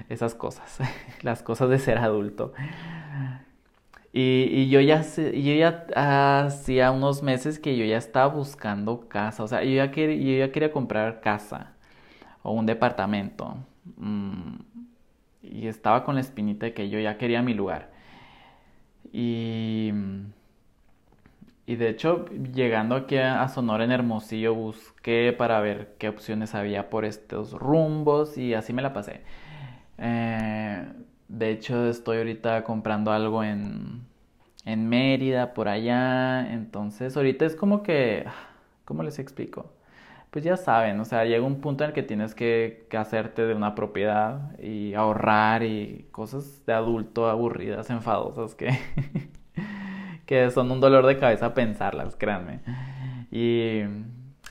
esas 0.09 0.35
cosas, 0.35 0.79
las 1.23 1.43
cosas 1.43 1.69
de 1.69 1.79
ser 1.79 1.99
adulto. 1.99 2.55
Y, 4.13 4.69
yo 4.69 4.81
ya 4.81 5.05
hacía 6.45 6.91
unos 6.91 7.23
meses 7.23 7.59
que 7.59 7.77
yo 7.77 7.85
ya 7.85 7.97
estaba 7.97 8.27
buscando 8.27 9.09
casa, 9.09 9.43
o 9.43 9.49
sea, 9.49 9.65
yo 9.65 9.71
ya, 9.71 9.91
quería, 9.91 10.17
yo 10.17 10.47
ya 10.47 10.53
quería 10.53 10.73
comprar 10.73 11.21
casa 11.21 11.73
o 12.43 12.53
un 12.53 12.67
departamento. 12.67 13.57
Mm, 13.97 14.57
y 15.43 15.67
estaba 15.69 16.05
con 16.05 16.15
la 16.17 16.21
espinita 16.21 16.67
de 16.67 16.75
que 16.75 16.89
yo 16.91 17.01
ya 17.01 17.19
quería 17.19 17.43
mi 17.43 17.55
lugar. 17.55 17.91
Y 19.13 19.93
y 21.67 21.77
de 21.77 21.89
hecho, 21.89 22.27
llegando 22.53 22.97
aquí 22.97 23.17
a 23.17 23.47
Sonora 23.49 23.85
en 23.85 23.93
Hermosillo, 23.93 24.55
busqué 24.55 25.33
para 25.37 25.61
ver 25.61 25.95
qué 25.99 26.09
opciones 26.09 26.55
había 26.55 26.91
por 26.91 27.05
estos 27.05 27.53
rumbos 27.53 28.37
y 28.37 28.55
así 28.55 28.73
me 28.73 28.83
la 28.83 28.93
pasé. 28.93 29.23
Eh, 29.99 30.85
de 31.33 31.51
hecho, 31.51 31.89
estoy 31.89 32.19
ahorita 32.19 32.63
comprando 32.63 33.11
algo 33.11 33.43
en, 33.43 34.03
en 34.67 34.89
Mérida, 34.89 35.55
por 35.55 35.69
allá. 35.69 36.53
Entonces, 36.53 37.17
ahorita 37.17 37.47
es 37.47 37.57
como 37.57 37.83
que, 37.83 38.27
¿cómo 38.85 39.03
les 39.03 39.19
explico? 39.19 39.73
Pues 40.31 40.45
ya 40.45 40.57
saben, 40.59 41.01
o 41.01 41.05
sea, 41.07 41.25
llega 41.25 41.45
un 41.45 41.61
punto 41.61 41.85
en 41.85 41.91
el 41.91 41.95
que 41.95 42.03
tienes 42.03 42.35
que, 42.35 42.87
hacerte 42.97 43.47
de 43.47 43.55
una 43.55 43.75
propiedad 43.75 44.59
y 44.61 44.95
ahorrar 44.95 45.63
y 45.63 46.07
cosas 46.11 46.65
de 46.67 46.75
adulto 46.75 47.29
aburridas, 47.29 47.91
enfadosas 47.91 48.55
que... 48.55 48.71
que 50.27 50.51
son 50.51 50.71
un 50.71 50.81
dolor 50.81 51.07
de 51.07 51.19
cabeza 51.19 51.55
pensarlas, 51.55 52.17
créanme. 52.17 52.61
Y, 53.31 53.81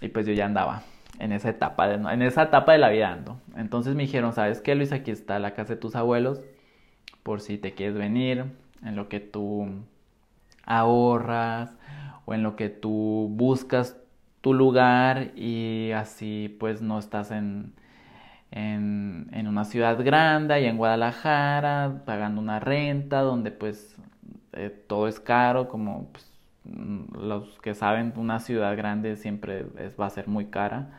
y 0.02 0.08
pues 0.10 0.26
yo 0.26 0.34
ya 0.34 0.46
andaba 0.46 0.84
en 1.20 1.32
esa 1.32 1.50
etapa, 1.50 1.88
de, 1.88 1.96
en 1.96 2.22
esa 2.24 2.44
etapa 2.44 2.72
de 2.72 2.80
la 2.80 2.90
vida 2.90 3.12
ando. 3.12 3.40
Entonces 3.56 3.96
me 3.96 4.04
dijeron, 4.04 4.34
¿sabes 4.34 4.62
qué, 4.62 4.74
Luis? 4.76 4.92
Aquí 4.92 5.12
está 5.12 5.38
la 5.40 5.54
casa 5.54 5.76
de 5.76 5.80
tus 5.80 5.96
abuelos, 5.96 6.42
por 7.24 7.42
si 7.42 7.58
te 7.58 7.74
quieres 7.74 7.96
venir, 7.96 8.46
en 8.84 8.96
lo 8.96 9.10
que 9.10 9.20
tú 9.20 9.68
ahorras 10.66 11.78
o 12.26 12.34
en 12.34 12.44
lo 12.44 12.56
que 12.56 12.70
tú 12.70 13.28
buscas 13.32 13.98
tu 14.42 14.54
lugar 14.54 15.32
y 15.36 15.92
así 15.92 16.56
pues 16.60 16.82
no 16.82 17.00
estás 17.00 17.32
en, 17.32 17.74
en, 18.52 19.30
en 19.32 19.48
una 19.48 19.66
ciudad 19.66 20.04
grande 20.04 20.62
y 20.62 20.66
en 20.66 20.78
Guadalajara 20.78 22.04
pagando 22.06 22.42
una 22.42 22.60
renta 22.60 23.22
donde 23.22 23.52
pues 23.52 23.98
eh, 24.54 24.70
todo 24.88 25.08
es 25.08 25.20
caro, 25.20 25.68
como 25.70 26.08
pues, 26.12 26.30
mm, 26.66 27.16
los 27.28 27.60
que 27.62 27.74
saben, 27.76 28.14
una 28.18 28.40
ciudad 28.40 28.76
grande 28.78 29.16
siempre 29.16 29.66
va 30.00 30.08
a 30.08 30.10
ser 30.10 30.28
muy 30.28 30.46
cara. 30.48 30.90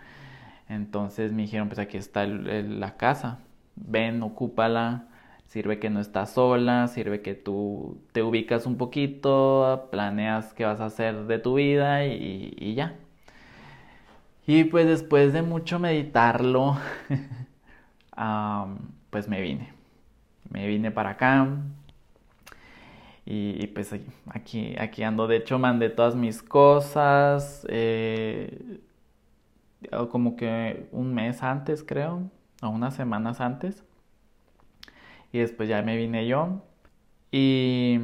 Entonces 0.69 1.33
me 1.33 1.43
dijeron, 1.43 1.69
pues 1.69 1.79
aquí 1.79 1.97
está 1.99 2.27
la 2.27 2.97
casa, 2.97 3.41
ven, 3.77 4.23
ocúpala, 4.23 5.05
sirve 5.53 5.79
que 5.79 5.91
no 5.91 6.01
estás 6.01 6.31
sola, 6.31 6.89
sirve 6.89 7.21
que 7.21 7.35
tú 7.35 7.99
te 8.13 8.23
ubicas 8.23 8.65
un 8.65 8.79
poquito, 8.79 9.89
planeas 9.91 10.55
qué 10.55 10.65
vas 10.65 10.81
a 10.81 10.87
hacer 10.87 11.27
de 11.27 11.39
tu 11.39 11.57
vida 11.57 12.07
y, 12.07 12.75
ya. 12.75 12.97
Y 14.47 14.65
pues 14.65 14.87
después 14.87 15.35
de 15.35 15.43
mucho 15.43 15.79
meditarlo, 15.79 16.79
pues 19.11 19.29
me 19.29 19.43
vine. 19.43 19.75
Me 20.49 20.67
vine 20.67 20.91
para 20.91 21.11
acá, 21.11 21.47
y, 23.27 23.67
pues 23.69 23.95
aquí, 24.31 24.75
aquí 24.79 25.03
ando. 25.03 25.27
De 25.27 25.37
hecho, 25.37 25.59
mandé 25.59 25.91
todas 25.91 26.17
mis 26.17 26.43
cosas. 26.43 27.67
Eh, 27.69 28.81
como 30.11 30.35
que 30.35 30.89
un 30.93 31.15
mes 31.15 31.43
antes, 31.43 31.85
creo. 31.85 32.23
O 32.63 32.71
unas 32.71 32.95
semanas 32.95 33.41
antes. 33.41 33.85
Y 35.33 35.39
después 35.39 35.69
ya 35.69 35.83
me 35.83 35.97
vine 35.97 36.27
yo. 36.27 36.63
Y, 37.31 37.99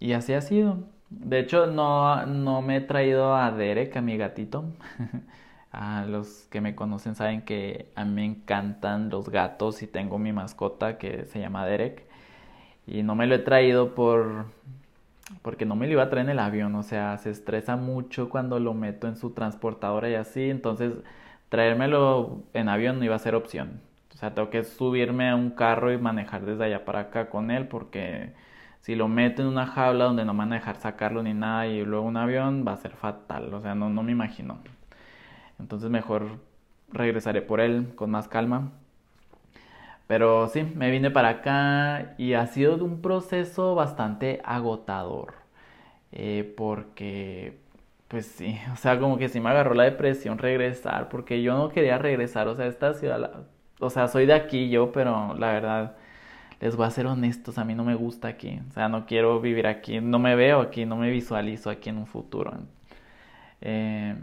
y 0.00 0.12
así 0.12 0.32
ha 0.34 0.40
sido. 0.40 0.78
De 1.10 1.38
hecho, 1.40 1.66
no, 1.66 2.26
no 2.26 2.62
me 2.62 2.78
he 2.78 2.80
traído 2.80 3.34
a 3.36 3.50
Derek, 3.52 3.96
a 3.96 4.00
mi 4.02 4.16
gatito. 4.16 4.64
a 5.72 6.06
los 6.06 6.46
que 6.50 6.60
me 6.60 6.74
conocen 6.76 7.14
saben 7.16 7.42
que 7.42 7.88
a 7.96 8.04
mí 8.04 8.12
me 8.12 8.24
encantan 8.24 9.10
los 9.10 9.28
gatos 9.28 9.82
y 9.82 9.86
tengo 9.88 10.18
mi 10.18 10.32
mascota 10.32 10.98
que 10.98 11.24
se 11.26 11.40
llama 11.40 11.66
Derek. 11.66 12.04
Y 12.86 13.02
no 13.02 13.14
me 13.14 13.26
lo 13.26 13.34
he 13.36 13.38
traído 13.40 13.94
por 13.94 14.46
porque 15.42 15.64
no 15.66 15.76
me 15.76 15.86
lo 15.86 15.92
iba 15.94 16.02
a 16.04 16.10
traer 16.10 16.26
en 16.26 16.32
el 16.32 16.38
avión, 16.38 16.74
o 16.74 16.82
sea, 16.82 17.18
se 17.18 17.30
estresa 17.30 17.76
mucho 17.76 18.28
cuando 18.28 18.58
lo 18.60 18.74
meto 18.74 19.08
en 19.08 19.16
su 19.16 19.30
transportadora 19.30 20.10
y 20.10 20.14
así, 20.14 20.50
entonces 20.50 20.92
traérmelo 21.48 22.42
en 22.52 22.68
avión 22.68 22.98
no 22.98 23.04
iba 23.04 23.16
a 23.16 23.18
ser 23.18 23.34
opción. 23.34 23.80
O 24.14 24.16
sea, 24.16 24.34
tengo 24.34 24.50
que 24.50 24.64
subirme 24.64 25.28
a 25.30 25.36
un 25.36 25.50
carro 25.50 25.92
y 25.92 25.98
manejar 25.98 26.44
desde 26.44 26.64
allá 26.64 26.84
para 26.84 27.00
acá 27.00 27.28
con 27.30 27.50
él 27.50 27.68
porque 27.68 28.32
si 28.80 28.94
lo 28.94 29.08
meto 29.08 29.42
en 29.42 29.48
una 29.48 29.66
jaula 29.66 30.04
donde 30.04 30.24
no 30.24 30.34
me 30.34 30.40
van 30.40 30.52
a 30.52 30.56
dejar 30.56 30.76
sacarlo 30.76 31.22
ni 31.22 31.34
nada 31.34 31.66
y 31.66 31.84
luego 31.84 32.06
un 32.06 32.16
avión 32.16 32.64
va 32.66 32.72
a 32.72 32.76
ser 32.76 32.92
fatal, 32.92 33.52
o 33.54 33.60
sea, 33.60 33.74
no, 33.74 33.90
no 33.90 34.02
me 34.02 34.12
imagino. 34.12 34.58
Entonces 35.58 35.90
mejor 35.90 36.40
regresaré 36.92 37.42
por 37.42 37.60
él 37.60 37.92
con 37.96 38.10
más 38.10 38.28
calma. 38.28 38.72
Pero 40.06 40.48
sí, 40.48 40.62
me 40.74 40.90
vine 40.90 41.10
para 41.10 41.28
acá 41.30 42.14
y 42.18 42.34
ha 42.34 42.46
sido 42.46 42.76
un 42.84 43.00
proceso 43.00 43.74
bastante 43.74 44.40
agotador. 44.44 45.34
Eh, 46.12 46.54
porque, 46.56 47.58
pues 48.08 48.26
sí, 48.26 48.58
o 48.72 48.76
sea, 48.76 48.98
como 49.00 49.18
que 49.18 49.28
sí 49.28 49.40
me 49.40 49.50
agarró 49.50 49.74
la 49.74 49.84
depresión 49.84 50.38
regresar, 50.38 51.08
porque 51.08 51.42
yo 51.42 51.56
no 51.56 51.70
quería 51.70 51.98
regresar, 51.98 52.48
o 52.48 52.54
sea, 52.56 52.66
esta 52.66 52.94
ciudad, 52.94 53.46
o 53.80 53.90
sea, 53.90 54.08
soy 54.08 54.26
de 54.26 54.34
aquí 54.34 54.70
yo, 54.70 54.92
pero 54.92 55.34
la 55.34 55.52
verdad, 55.52 55.96
les 56.60 56.76
voy 56.76 56.86
a 56.86 56.90
ser 56.90 57.06
honestos, 57.06 57.58
a 57.58 57.64
mí 57.64 57.74
no 57.74 57.84
me 57.84 57.94
gusta 57.96 58.28
aquí, 58.28 58.60
o 58.70 58.72
sea, 58.72 58.88
no 58.88 59.06
quiero 59.06 59.40
vivir 59.40 59.66
aquí, 59.66 60.00
no 60.00 60.18
me 60.18 60.36
veo 60.36 60.60
aquí, 60.60 60.86
no 60.86 60.96
me 60.96 61.10
visualizo 61.10 61.70
aquí 61.70 61.90
en 61.90 61.98
un 61.98 62.06
futuro. 62.06 62.52
Eh, 63.60 64.14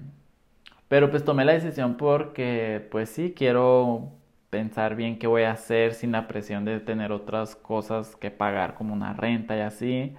Pero 0.87 1.09
pues 1.11 1.23
tomé 1.25 1.45
la 1.45 1.53
decisión 1.53 1.95
porque 1.97 2.87
pues 2.91 3.09
sí, 3.09 3.33
quiero 3.35 4.13
pensar 4.49 4.95
bien 4.95 5.19
qué 5.19 5.27
voy 5.27 5.43
a 5.43 5.51
hacer 5.53 5.93
sin 5.93 6.11
la 6.13 6.27
presión 6.27 6.65
de 6.65 6.79
tener 6.81 7.11
otras 7.13 7.55
cosas 7.55 8.15
que 8.17 8.31
pagar 8.31 8.75
como 8.75 8.93
una 8.93 9.13
renta 9.13 9.57
y 9.57 9.61
así. 9.61 10.15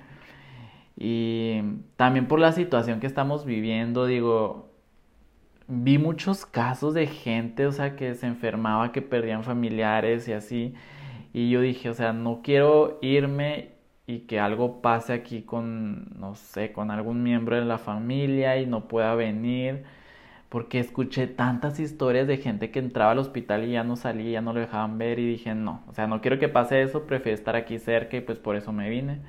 Y 0.96 1.62
también 1.96 2.28
por 2.28 2.38
la 2.40 2.52
situación 2.52 3.00
que 3.00 3.06
estamos 3.06 3.44
viviendo, 3.44 4.06
digo, 4.06 4.72
vi 5.69 5.99
muchos 5.99 6.47
casos 6.47 6.95
de 6.95 7.07
gente, 7.07 7.66
o 7.66 7.73
sea, 7.73 7.97
que 7.97 8.14
se 8.14 8.26
enfermaba, 8.26 8.92
que 8.92 9.02
perdían 9.02 9.45
familiares 9.45 10.28
y 10.28 10.33
así. 10.33 10.75
Y 11.33 11.50
yo 11.50 11.61
dije, 11.61 11.90
o 11.90 11.95
sea, 11.95 12.12
no 12.12 12.42
quiero 12.42 12.99
irme 13.02 13.71
y 14.07 14.21
que 14.21 14.40
algo 14.40 14.83
pase 14.83 15.12
aquí 15.12 15.42
con, 15.42 16.19
no 16.19 16.35
sé, 16.35 16.73
con 16.73 16.90
algún 16.90 17.23
miembro 17.23 17.57
de 17.57 17.64
la 17.64 17.78
familia 17.78 18.59
y 18.59 18.66
no 18.66 18.88
pueda 18.88 19.14
venir 19.14 19.85
porque 20.49 20.78
escuché 20.81 21.26
tantas 21.28 21.81
historias 21.81 22.26
de 22.26 22.37
gente 22.37 22.71
que 22.71 22.78
entraba 22.78 23.12
al 23.12 23.19
hospital 23.19 23.64
y 23.64 23.73
ya 23.73 23.85
no 23.85 23.97
salía, 23.97 24.33
ya 24.33 24.40
no 24.42 24.52
lo 24.52 24.61
dejaban 24.61 24.99
ver 24.99 25.19
y 25.19 25.26
dije, 25.26 25.54
no, 25.54 25.83
o 25.88 25.95
sea, 25.95 26.07
no 26.07 26.21
quiero 26.21 26.38
que 26.38 26.49
pase 26.49 26.83
eso, 26.83 27.07
prefiero 27.07 27.35
estar 27.37 27.57
aquí 27.57 27.78
cerca 27.78 28.19
y 28.19 28.21
pues 28.21 28.38
por 28.38 28.57
eso 28.57 28.71
me 28.73 28.90
vine. 28.90 29.21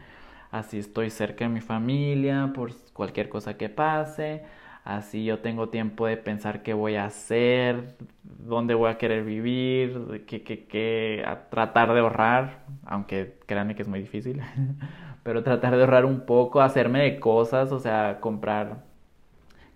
Así 0.52 0.78
estoy 0.80 1.10
cerca 1.10 1.46
de 1.46 1.50
mi 1.50 1.62
familia, 1.62 2.52
por 2.54 2.74
cualquier 2.94 3.30
cosa 3.30 3.58
que 3.58 3.70
pase. 3.70 4.44
Así 4.84 5.24
yo 5.24 5.40
tengo 5.40 5.70
tiempo 5.70 6.08
de 6.08 6.18
pensar 6.18 6.62
qué 6.62 6.74
voy 6.74 6.96
a 6.96 7.06
hacer, 7.06 7.96
dónde 8.24 8.74
voy 8.74 8.90
a 8.92 8.98
querer 8.98 9.24
vivir, 9.24 10.26
qué, 10.28 10.44
qué, 10.44 10.66
qué, 10.66 11.26
tratar 11.50 11.94
de 11.94 12.02
ahorrar, 12.02 12.66
aunque 12.86 13.38
créanme 13.46 13.76
que 13.76 13.84
es 13.84 13.88
muy 13.88 14.02
difícil, 14.02 14.42
pero 15.24 15.44
tratar 15.44 15.76
de 15.76 15.82
ahorrar 15.82 16.06
un 16.06 16.26
poco, 16.26 16.62
hacerme 16.62 17.02
de 17.04 17.20
cosas, 17.20 17.72
o 17.72 17.80
sea, 17.80 18.20
comprar 18.20 18.84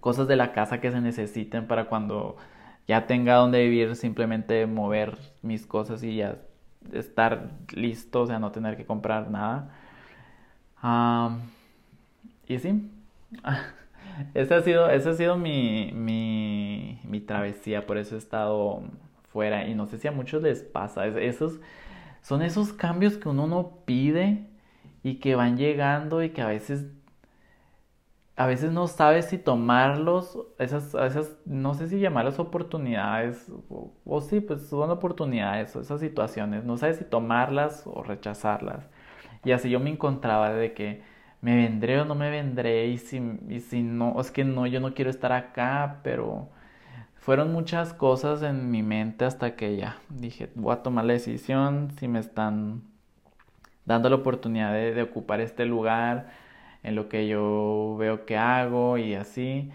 cosas 0.02 0.28
de 0.28 0.36
la 0.36 0.52
casa 0.54 0.82
que 0.82 0.92
se 0.92 1.02
necesiten 1.02 1.68
para 1.68 1.86
cuando 1.86 2.38
ya 2.88 3.08
tenga 3.08 3.36
donde 3.36 3.64
vivir, 3.64 3.96
simplemente 3.96 4.66
mover 4.66 5.18
mis 5.42 5.66
cosas 5.66 6.04
y 6.04 6.18
ya 6.18 6.38
estar 6.94 7.52
listo, 7.74 8.22
o 8.22 8.28
sea, 8.28 8.40
no 8.40 8.52
tener 8.52 8.78
que 8.78 8.86
comprar 8.86 9.30
nada. 9.32 9.70
y 12.48 12.60
sí, 12.60 12.90
esa 14.34 14.58
ha 14.58 14.62
sido, 14.62 14.90
esa 14.90 15.12
ha 15.12 15.14
sido 15.14 15.38
mi, 15.38 15.92
mi, 15.94 17.00
mi, 17.04 17.22
travesía, 17.22 17.86
por 17.86 17.98
eso 17.98 18.16
he 18.16 18.18
estado 18.18 18.84
fuera. 19.32 19.68
Y 19.68 19.76
no 19.76 19.88
sé 19.88 19.98
si 19.98 20.08
a 20.08 20.12
muchos 20.12 20.42
les 20.42 20.62
pasa, 20.64 21.08
esos, 21.08 21.60
son 22.22 22.42
esos 22.42 22.74
cambios 22.74 23.18
que 23.18 23.30
uno 23.30 23.48
no 23.48 23.80
pide 23.86 24.48
y 25.04 25.16
que 25.16 25.36
van 25.36 25.58
llegando 25.58 26.24
y 26.24 26.32
que 26.32 26.42
a 26.42 26.48
veces 26.48 26.88
a 28.38 28.46
veces 28.46 28.72
no 28.72 28.88
sabes 28.88 29.26
si 29.26 29.40
tomarlos, 29.40 30.38
esas, 30.60 30.94
esas 30.94 31.38
no 31.46 31.74
sé 31.74 31.88
si 31.88 32.00
llamarlas 32.00 32.38
oportunidades, 32.38 33.52
o, 34.06 34.22
sí, 34.22 34.42
pues 34.42 34.68
son 34.68 34.92
oportunidades, 34.92 35.76
esas 35.76 36.00
situaciones, 36.00 36.64
no 36.64 36.78
sabes 36.78 36.98
si 36.98 37.04
tomarlas 37.04 37.84
o 37.88 38.04
rechazarlas. 38.04 38.88
Y 39.44 39.54
así 39.54 39.72
yo 39.72 39.80
me 39.80 39.90
encontraba 39.90 40.54
de 40.54 40.74
que 40.74 41.02
me 41.48 41.56
vendré 41.56 41.98
o 42.02 42.04
no 42.04 42.14
me 42.14 42.30
vendré, 42.30 42.88
y 42.88 42.98
si, 42.98 43.22
y 43.48 43.62
si 43.62 43.82
no, 43.82 44.20
es 44.20 44.32
que 44.32 44.44
no, 44.44 44.68
yo 44.68 44.82
no 44.82 44.94
quiero 44.94 45.10
estar 45.10 45.32
acá, 45.32 46.02
pero 46.04 46.50
fueron 47.16 47.54
muchas 47.54 47.94
cosas 47.94 48.42
en 48.44 48.70
mi 48.70 48.84
mente 48.84 49.24
hasta 49.24 49.56
que 49.56 49.78
ya 49.78 49.98
dije, 50.10 50.50
voy 50.56 50.74
a 50.74 50.84
tomar 50.84 51.06
la 51.06 51.14
decisión, 51.14 51.92
si 51.98 52.10
me 52.10 52.20
están 52.20 52.84
dando 53.86 54.10
la 54.10 54.18
oportunidad 54.18 54.74
de, 54.74 54.94
de 54.94 55.02
ocupar 55.04 55.40
este 55.40 55.66
lugar 55.66 56.32
en 56.84 56.96
lo 56.96 57.08
que 57.08 57.30
yo 57.30 57.96
veo 57.98 58.26
que 58.26 58.36
hago 58.36 58.98
y 58.98 59.16
así, 59.16 59.72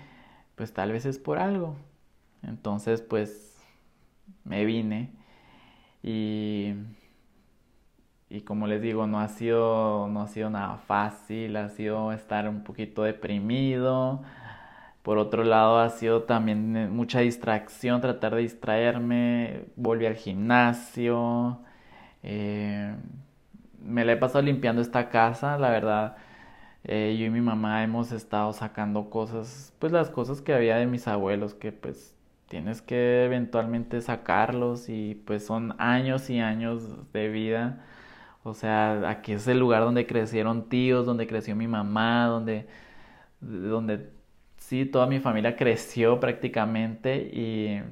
pues 0.56 0.74
tal 0.74 0.92
vez 0.92 1.06
es 1.06 1.18
por 1.18 1.38
algo. 1.38 1.76
Entonces, 2.42 3.00
pues 3.00 3.56
me 4.44 4.66
vine 4.66 5.10
y 6.02 6.74
y 8.32 8.42
como 8.42 8.66
les 8.66 8.82
digo, 8.82 9.06
no 9.06 9.20
ha 9.20 9.28
sido 9.28 10.08
no 10.08 10.22
ha 10.22 10.28
sido 10.28 10.50
nada 10.50 10.76
fácil, 10.78 11.56
ha 11.56 11.68
sido 11.70 12.12
estar 12.12 12.48
un 12.48 12.64
poquito 12.64 13.02
deprimido. 13.04 14.22
Por 15.02 15.18
otro 15.18 15.44
lado, 15.44 15.78
ha 15.80 15.90
sido 15.90 16.22
también 16.24 16.94
mucha 16.94 17.20
distracción, 17.20 18.00
tratar 18.00 18.34
de 18.36 18.42
distraerme. 18.42 19.64
Volví 19.76 20.06
al 20.06 20.14
gimnasio. 20.16 21.58
Eh, 22.22 22.94
me 23.82 24.04
la 24.04 24.12
he 24.12 24.16
pasado 24.16 24.42
limpiando 24.42 24.80
esta 24.82 25.08
casa, 25.10 25.58
la 25.58 25.70
verdad 25.70 26.16
eh, 26.84 27.16
yo 27.18 27.26
y 27.26 27.30
mi 27.30 27.40
mamá 27.40 27.82
hemos 27.84 28.10
estado 28.12 28.52
sacando 28.52 29.08
cosas, 29.10 29.72
pues 29.78 29.92
las 29.92 30.10
cosas 30.10 30.40
que 30.40 30.52
había 30.52 30.76
de 30.76 30.86
mis 30.86 31.06
abuelos, 31.08 31.54
que 31.54 31.72
pues 31.72 32.16
tienes 32.48 32.82
que 32.82 33.24
eventualmente 33.24 34.00
sacarlos 34.00 34.88
y 34.88 35.14
pues 35.26 35.46
son 35.46 35.74
años 35.78 36.28
y 36.30 36.40
años 36.40 36.82
de 37.12 37.28
vida. 37.28 37.84
O 38.44 38.54
sea, 38.54 39.08
aquí 39.08 39.32
es 39.32 39.46
el 39.48 39.58
lugar 39.60 39.82
donde 39.84 40.06
crecieron 40.06 40.68
tíos, 40.68 41.06
donde 41.06 41.26
creció 41.28 41.54
mi 41.56 41.68
mamá, 41.68 42.26
donde, 42.26 42.66
donde 43.40 44.10
sí, 44.58 44.86
toda 44.86 45.06
mi 45.06 45.20
familia 45.20 45.56
creció 45.56 46.20
prácticamente 46.20 47.16
y, 47.32 47.82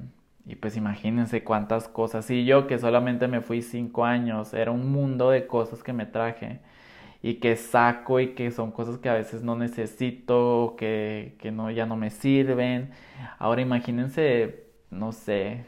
y 0.45 0.55
pues 0.57 0.77
imagínense 0.77 1.43
cuántas 1.43 1.87
cosas. 1.87 2.29
Y 2.31 2.45
yo 2.45 2.67
que 2.67 2.79
solamente 2.79 3.27
me 3.27 3.41
fui 3.41 3.61
cinco 3.61 4.05
años, 4.05 4.53
era 4.53 4.71
un 4.71 4.91
mundo 4.91 5.29
de 5.31 5.47
cosas 5.47 5.83
que 5.83 5.93
me 5.93 6.05
traje 6.05 6.59
y 7.23 7.35
que 7.35 7.55
saco 7.57 8.19
y 8.19 8.35
que 8.35 8.51
son 8.51 8.71
cosas 8.71 8.97
que 8.99 9.09
a 9.09 9.13
veces 9.15 9.43
no 9.43 9.55
necesito, 9.55 10.75
que, 10.77 11.35
que 11.39 11.51
no, 11.51 11.71
ya 11.71 11.85
no 11.85 11.95
me 11.97 12.09
sirven. 12.11 12.91
Ahora 13.39 13.61
imagínense, 13.61 14.65
no 14.91 15.11
sé, 15.13 15.65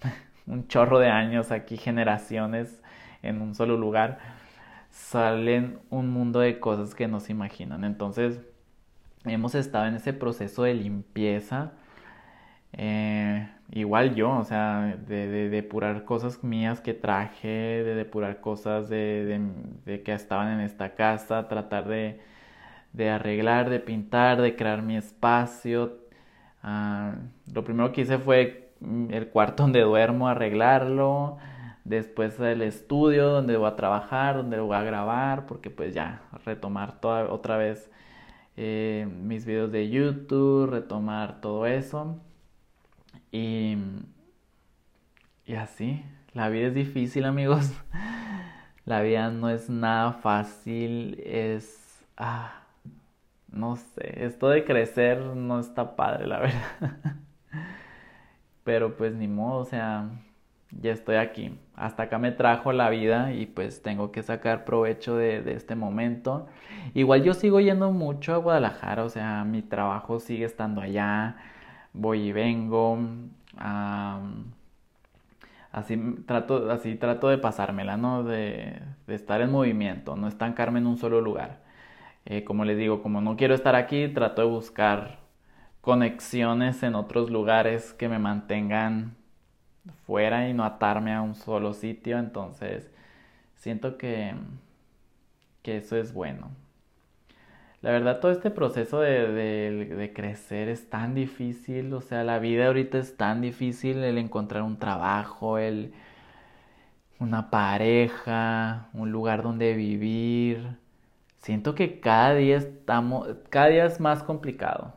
un 0.46 0.68
chorro 0.68 0.98
de 0.98 1.08
años 1.08 1.50
aquí, 1.52 1.76
generaciones 1.76 2.81
en 3.22 3.40
un 3.42 3.54
solo 3.54 3.76
lugar, 3.76 4.18
salen 4.90 5.78
un 5.90 6.10
mundo 6.10 6.40
de 6.40 6.60
cosas 6.60 6.94
que 6.94 7.08
no 7.08 7.20
se 7.20 7.32
imaginan. 7.32 7.84
Entonces, 7.84 8.40
hemos 9.24 9.54
estado 9.54 9.86
en 9.86 9.96
ese 9.96 10.12
proceso 10.12 10.64
de 10.64 10.74
limpieza. 10.74 11.72
Eh, 12.74 13.48
igual 13.70 14.14
yo, 14.14 14.30
o 14.38 14.44
sea, 14.44 14.96
de, 15.06 15.48
depurar 15.50 16.04
cosas 16.04 16.42
mías 16.44 16.80
que 16.80 16.94
traje, 16.94 17.48
de 17.48 17.94
depurar 17.94 18.40
cosas 18.40 18.88
de, 18.88 19.40
que 20.04 20.12
estaban 20.12 20.48
en 20.52 20.60
esta 20.60 20.94
casa, 20.94 21.48
tratar 21.48 21.86
de, 21.88 22.20
arreglar, 23.10 23.70
de 23.70 23.80
pintar, 23.80 24.40
de 24.42 24.56
crear 24.56 24.82
mi 24.82 24.96
espacio. 24.96 25.98
Ah, 26.62 27.14
lo 27.52 27.64
primero 27.64 27.92
que 27.92 28.02
hice 28.02 28.18
fue 28.18 28.72
el 29.10 29.28
cuarto 29.28 29.64
donde 29.64 29.80
duermo, 29.80 30.28
arreglarlo. 30.28 31.38
Después 31.84 32.38
el 32.40 32.62
estudio 32.62 33.28
donde 33.28 33.56
voy 33.56 33.68
a 33.68 33.76
trabajar, 33.76 34.36
donde 34.36 34.60
voy 34.60 34.76
a 34.76 34.82
grabar, 34.82 35.46
porque 35.46 35.70
pues 35.70 35.94
ya 35.94 36.22
retomar 36.44 37.00
toda, 37.00 37.32
otra 37.32 37.56
vez 37.56 37.90
eh, 38.56 39.08
mis 39.10 39.44
videos 39.44 39.72
de 39.72 39.90
YouTube, 39.90 40.70
retomar 40.70 41.40
todo 41.40 41.66
eso. 41.66 42.20
Y, 43.32 43.76
y 45.46 45.54
así, 45.54 46.04
la 46.34 46.48
vida 46.48 46.68
es 46.68 46.74
difícil 46.74 47.24
amigos. 47.24 47.72
La 48.84 49.00
vida 49.00 49.30
no 49.30 49.48
es 49.48 49.70
nada 49.70 50.12
fácil, 50.12 51.20
es... 51.24 52.04
Ah, 52.16 52.62
no 53.48 53.76
sé, 53.76 54.24
esto 54.24 54.48
de 54.48 54.64
crecer 54.64 55.20
no 55.20 55.60
está 55.60 55.94
padre, 55.94 56.26
la 56.26 56.38
verdad. 56.40 57.16
Pero 58.64 58.96
pues 58.96 59.14
ni 59.14 59.28
modo, 59.28 59.60
o 59.60 59.64
sea, 59.64 60.10
ya 60.80 60.92
estoy 60.92 61.16
aquí. 61.16 61.58
Hasta 61.74 62.04
acá 62.04 62.18
me 62.18 62.32
trajo 62.32 62.72
la 62.72 62.90
vida 62.90 63.32
y 63.32 63.46
pues 63.46 63.82
tengo 63.82 64.12
que 64.12 64.22
sacar 64.22 64.64
provecho 64.64 65.16
de, 65.16 65.52
este 65.54 65.74
momento. 65.74 66.46
Igual 66.94 67.22
yo 67.22 67.34
sigo 67.34 67.60
yendo 67.60 67.92
mucho 67.92 68.34
a 68.34 68.38
Guadalajara, 68.38 69.04
o 69.04 69.08
sea, 69.08 69.44
mi 69.44 69.62
trabajo 69.62 70.20
sigue 70.20 70.44
estando 70.44 70.80
allá 70.80 71.36
voy 71.92 72.28
y 72.28 72.32
vengo. 72.32 72.98
así, 75.72 75.96
trato, 76.26 76.70
así 76.70 76.94
trato 76.96 77.28
de 77.28 77.38
pasármela, 77.38 77.96
¿no? 77.96 78.24
De, 78.24 78.82
estar 79.08 79.40
en 79.40 79.50
movimiento, 79.50 80.16
no 80.16 80.28
estancarme 80.28 80.78
en 80.78 80.86
un 80.86 80.96
solo 80.98 81.20
lugar. 81.20 81.60
Eh, 82.24 82.44
como 82.44 82.64
les 82.64 82.78
digo, 82.78 83.02
como 83.02 83.20
no 83.20 83.36
quiero 83.36 83.54
estar 83.54 83.74
aquí, 83.76 84.08
trato 84.08 84.42
de 84.42 84.48
buscar 84.48 85.20
conexiones 85.80 86.82
en 86.82 86.94
otros 86.94 87.30
lugares 87.30 87.92
que 87.94 88.08
me 88.08 88.18
mantengan 88.18 89.16
fuera 90.06 90.48
y 90.48 90.54
no 90.54 90.64
atarme 90.64 91.12
a 91.14 91.22
un 91.22 91.34
solo 91.34 91.74
sitio. 91.74 92.18
Entonces, 92.18 92.90
siento 93.56 93.98
que, 93.98 94.34
que 95.62 95.78
eso 95.78 95.96
es 95.96 96.12
bueno. 96.12 96.50
La 97.82 97.90
verdad, 97.90 98.20
todo 98.20 98.30
este 98.30 98.50
proceso 98.50 99.00
de, 99.00 100.12
crecer 100.14 100.68
es 100.68 100.88
tan 100.88 101.14
difícil, 101.14 101.92
o 101.94 102.00
sea, 102.00 102.22
la 102.24 102.38
vida 102.38 102.68
ahorita 102.68 102.98
es 102.98 103.16
tan 103.16 103.40
difícil, 103.40 103.98
el 104.04 104.18
encontrar 104.18 104.62
un 104.62 104.78
trabajo, 104.78 105.58
el 105.58 105.92
una 107.18 107.50
pareja, 107.50 108.88
un 108.94 109.12
lugar 109.12 109.42
donde 109.42 109.74
vivir. 109.74 110.78
Siento 111.38 111.74
que 111.74 112.00
cada 112.00 112.34
día 112.34 112.56
estamos, 112.58 113.28
cada 113.50 113.68
día 113.68 113.86
es 113.86 114.00
más 114.00 114.22
complicado. 114.22 114.94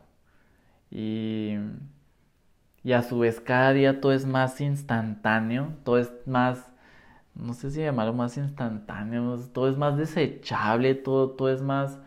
Y, 0.91 1.55
y 2.85 2.93
a 2.93 3.03
su 3.03 3.19
vez 3.19 3.41
cada 3.41 3.73
día 3.73 4.01
todo 4.01 4.13
es 4.13 4.25
más 4.27 4.61
instantáneo, 4.61 5.73
todo 5.83 5.99
es 5.99 6.11
más, 6.27 6.71
no 7.35 7.53
sé 7.55 7.71
si 7.71 7.81
llamarlo 7.81 8.13
más 8.13 8.37
instantáneo, 8.37 9.39
todo 9.53 9.69
es 9.69 9.77
más 9.77 9.97
desechable, 9.97 10.95
todo, 10.95 11.31
todo 11.31 11.51
es 11.51 11.61
más, 11.63 11.99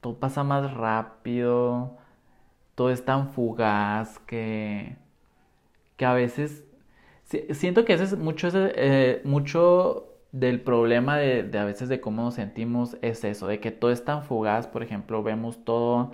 todo 0.00 0.18
pasa 0.20 0.44
más 0.44 0.74
rápido, 0.74 1.98
todo 2.76 2.90
es 2.90 3.04
tan 3.04 3.30
fugaz 3.30 4.20
que, 4.20 4.96
que 5.96 6.04
a 6.06 6.14
veces, 6.14 6.64
siento 7.52 7.84
que 7.84 7.94
ese 7.94 8.04
es 8.04 8.18
mucho, 8.18 8.48
eh, 8.54 9.22
mucho 9.24 10.08
del 10.32 10.60
problema 10.60 11.18
de, 11.18 11.58
a 11.58 11.64
veces 11.64 11.88
de 11.88 12.00
cómo 12.00 12.22
nos 12.22 12.34
sentimos 12.34 12.96
es 13.02 13.24
eso, 13.24 13.46
de 13.48 13.60
que 13.60 13.70
todo 13.72 13.90
es 13.92 14.04
tan 14.04 14.24
fugaz, 14.24 14.66
por 14.68 14.82
ejemplo, 14.82 15.22
vemos 15.22 15.64
todo, 15.64 16.12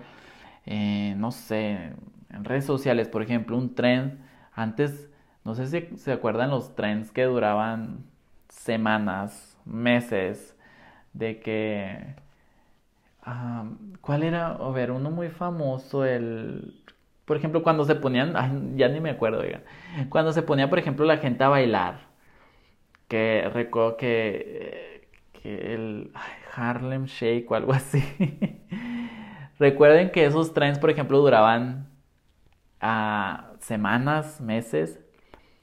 eh, 0.67 1.15
no 1.19 1.33
sé, 1.33 1.93
en 2.39 2.45
redes 2.45 2.65
sociales, 2.65 3.09
por 3.09 3.23
ejemplo, 3.23 3.57
un 3.57 3.75
tren, 3.75 4.21
antes, 4.55 5.11
no 5.45 5.55
sé 5.55 5.67
si 5.67 5.97
se 5.99 6.13
acuerdan 6.13 6.51
los 6.51 6.75
trends 6.75 7.11
que 7.11 7.25
duraban 7.25 8.05
semanas, 8.49 9.59
meses, 9.65 10.57
de 11.13 11.41
que, 11.41 12.15
ah, 13.23 13.65
¿cuál 14.01 14.23
era? 14.23 14.49
A 14.49 14.71
ver, 14.71 14.91
uno 14.91 15.11
muy 15.11 15.29
famoso, 15.29 16.05
el, 16.05 16.83
por 17.25 17.37
ejemplo, 17.37 17.63
cuando 17.63 17.85
se 17.85 17.95
ponían, 17.97 18.77
ya 18.77 18.89
ni 18.89 19.01
me 19.01 19.11
acuerdo, 19.11 19.41
oigan, 19.41 19.63
cuando 20.09 20.33
se 20.33 20.43
ponía, 20.43 20.71
por 20.71 20.79
ejemplo, 20.79 21.05
la 21.07 21.19
gente 21.19 21.45
a 21.45 21.49
bailar, 21.49 22.09
que 23.09 23.51
recuerdo 23.53 23.97
que, 23.97 25.09
que 25.33 25.75
el 25.75 26.13
Harlem 26.55 27.07
Shake 27.07 27.51
o 27.51 27.55
algo 27.55 27.73
así. 27.73 28.03
Recuerden 29.59 30.11
que 30.11 30.25
esos 30.25 30.55
trends, 30.55 30.79
por 30.79 30.91
ejemplo, 30.91 31.19
duraban 31.19 31.89
a 32.81 33.53
semanas, 33.61 34.41
meses, 34.41 35.01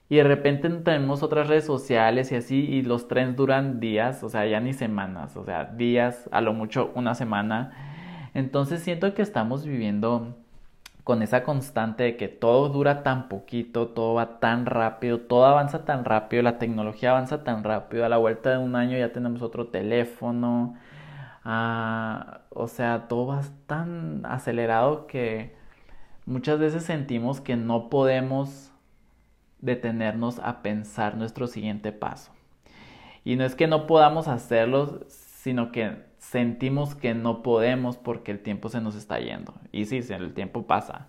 y 0.08 0.18
de 0.18 0.24
repente 0.24 0.70
tenemos 0.70 1.24
otras 1.24 1.48
redes 1.48 1.66
sociales 1.66 2.32
y 2.32 2.36
así, 2.36 2.58
y 2.58 2.84
los 2.84 3.08
trends 3.08 3.36
duran 3.36 3.80
días, 3.80 4.24
o 4.24 4.30
sea, 4.30 4.46
ya 4.46 4.60
ni 4.60 4.74
semanas, 4.74 5.36
o 5.36 5.44
sea, 5.44 5.66
días, 5.66 6.30
a 6.32 6.42
lo 6.42 6.54
mucho 6.54 6.92
una 6.96 7.16
semana. 7.16 7.72
Entonces 8.36 8.82
siento 8.84 9.14
que 9.16 9.24
estamos 9.24 9.66
viviendo 9.66 10.36
con 11.04 11.22
esa 11.22 11.44
constante 11.44 12.04
de 12.04 12.18
que 12.18 12.28
todo 12.28 12.70
dura 12.70 13.04
tan 13.04 13.30
poquito, 13.30 13.90
todo 13.90 14.16
va 14.16 14.40
tan 14.40 14.66
rápido, 14.66 15.22
todo 15.22 15.46
avanza 15.46 15.86
tan 15.86 16.06
rápido, 16.06 16.44
la 16.44 16.58
tecnología 16.58 17.12
avanza 17.12 17.44
tan 17.44 17.64
rápido, 17.64 18.06
a 18.06 18.10
la 18.10 18.18
vuelta 18.18 18.52
de 18.52 18.58
un 18.58 18.76
año 18.76 18.98
ya 18.98 19.12
tenemos 19.14 19.42
otro 19.42 19.68
teléfono, 19.68 20.76
ah, 21.44 22.42
o 22.50 22.68
sea, 22.68 23.08
todo 23.08 23.28
va 23.28 23.42
tan 23.68 24.26
acelerado 24.26 25.08
que 25.08 25.56
muchas 26.26 26.60
veces 26.60 26.84
sentimos 26.84 27.42
que 27.42 27.56
no 27.56 27.90
podemos 27.90 28.72
detenernos 29.60 30.40
a 30.40 30.62
pensar 30.62 31.18
nuestro 31.18 31.48
siguiente 31.48 31.92
paso. 31.92 32.32
Y 33.24 33.36
no 33.36 33.44
es 33.44 33.56
que 33.56 33.68
no 33.68 33.88
podamos 33.88 34.28
hacerlo, 34.28 35.02
sino 35.08 35.72
que 35.72 35.98
sentimos 36.18 36.96
que 36.96 37.14
no 37.14 37.42
podemos 37.42 37.98
porque 37.98 38.32
el 38.32 38.40
tiempo 38.40 38.70
se 38.70 38.82
nos 38.82 38.96
está 38.96 39.20
yendo. 39.20 39.54
Y 39.72 39.86
sí, 39.86 40.00
el 40.10 40.34
tiempo 40.34 40.68
pasa. 40.68 41.08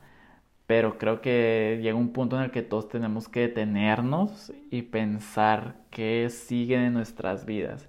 Pero 0.66 0.98
creo 0.98 1.20
que 1.20 1.78
llega 1.82 1.96
un 1.96 2.12
punto 2.12 2.36
en 2.36 2.42
el 2.42 2.50
que 2.50 2.62
todos 2.62 2.88
tenemos 2.88 3.28
que 3.28 3.40
detenernos 3.40 4.52
y 4.70 4.82
pensar 4.82 5.76
qué 5.90 6.28
sigue 6.30 6.78
de 6.78 6.90
nuestras 6.90 7.46
vidas. 7.46 7.88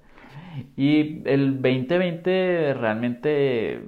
Y 0.75 1.27
el 1.27 1.61
2020 1.61 2.73
realmente 2.75 3.81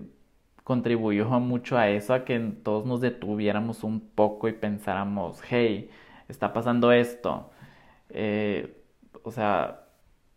contribuyó 0.70 1.28
mucho 1.40 1.80
a 1.80 1.90
eso, 1.90 2.14
a 2.14 2.26
que 2.26 2.40
todos 2.64 2.86
nos 2.86 3.02
detuviéramos 3.02 3.84
un 3.84 4.02
poco 4.02 4.48
y 4.48 4.54
pensáramos, 4.54 5.42
hey, 5.50 5.90
está 6.28 6.54
pasando 6.54 6.92
esto. 6.92 7.50
Eh, 8.10 8.78
o 9.24 9.32
sea, 9.32 9.88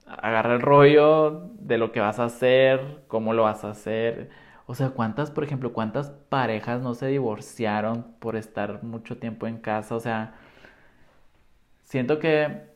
agarra 0.07 0.55
el 0.55 0.63
rollo 0.63 1.51
de 1.61 1.77
lo 1.79 1.93
que 1.93 2.01
vas 2.01 2.19
a 2.19 2.25
hacer, 2.27 3.05
cómo 3.09 3.35
lo 3.35 3.43
vas 3.45 3.65
a 3.65 3.71
hacer. 3.73 4.31
O 4.67 4.75
sea, 4.75 4.91
cuántas, 4.91 5.31
por 5.31 5.45
ejemplo, 5.45 5.75
cuántas 5.75 6.11
parejas 6.31 6.81
no 6.83 6.95
se 6.95 7.09
divorciaron 7.09 8.05
por 8.19 8.37
estar 8.37 8.83
mucho 8.85 9.19
tiempo 9.19 9.47
en 9.47 9.59
casa. 9.59 9.95
O 9.97 10.01
sea, 10.01 10.35
siento 11.85 12.19
que 12.19 12.72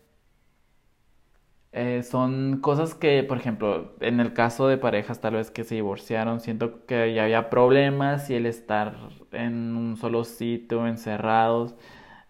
eh, 1.78 2.02
son 2.02 2.60
cosas 2.62 2.94
que, 2.94 3.22
por 3.22 3.36
ejemplo, 3.36 3.94
en 4.00 4.18
el 4.20 4.32
caso 4.32 4.66
de 4.66 4.78
parejas 4.78 5.20
tal 5.20 5.34
vez 5.34 5.50
que 5.50 5.62
se 5.62 5.74
divorciaron, 5.74 6.40
siento 6.40 6.86
que 6.86 7.12
ya 7.12 7.24
había 7.24 7.50
problemas 7.50 8.30
y 8.30 8.34
el 8.34 8.46
estar 8.46 8.96
en 9.32 9.76
un 9.76 9.98
solo 9.98 10.24
sitio, 10.24 10.86
encerrados, 10.86 11.76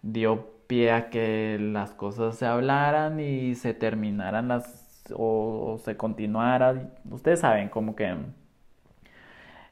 dio 0.01 0.51
pie 0.67 0.91
a 0.91 1.09
que 1.09 1.57
las 1.61 1.93
cosas 1.93 2.37
se 2.37 2.45
hablaran 2.45 3.21
y 3.21 3.55
se 3.55 3.73
terminaran 3.73 4.49
las 4.49 5.05
o, 5.15 5.77
se 5.81 5.95
continuaran. 5.95 6.93
Ustedes 7.09 7.39
saben, 7.39 7.69
como 7.69 7.95
que... 7.95 8.17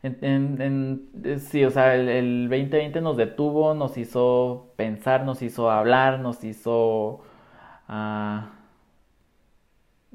En, 0.03 1.09
sí, 1.39 1.65
o 1.65 1.71
sea, 1.71 1.95
el, 1.95 2.47
2020 2.49 3.01
nos 3.01 3.17
detuvo, 3.17 3.73
nos 3.73 3.97
hizo 3.97 4.73
pensar, 4.77 5.25
nos 5.25 5.41
hizo 5.41 5.69
hablar, 5.69 6.19
nos 6.21 6.43
hizo... 6.45 7.21
Uh, 7.89 8.55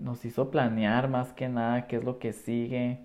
nos 0.01 0.25
hizo 0.25 0.51
planear 0.51 1.09
más 1.09 1.33
que 1.33 1.49
nada 1.49 1.87
qué 1.87 1.97
es 1.97 2.05
lo 2.05 2.19
que 2.19 2.33
sigue. 2.33 2.99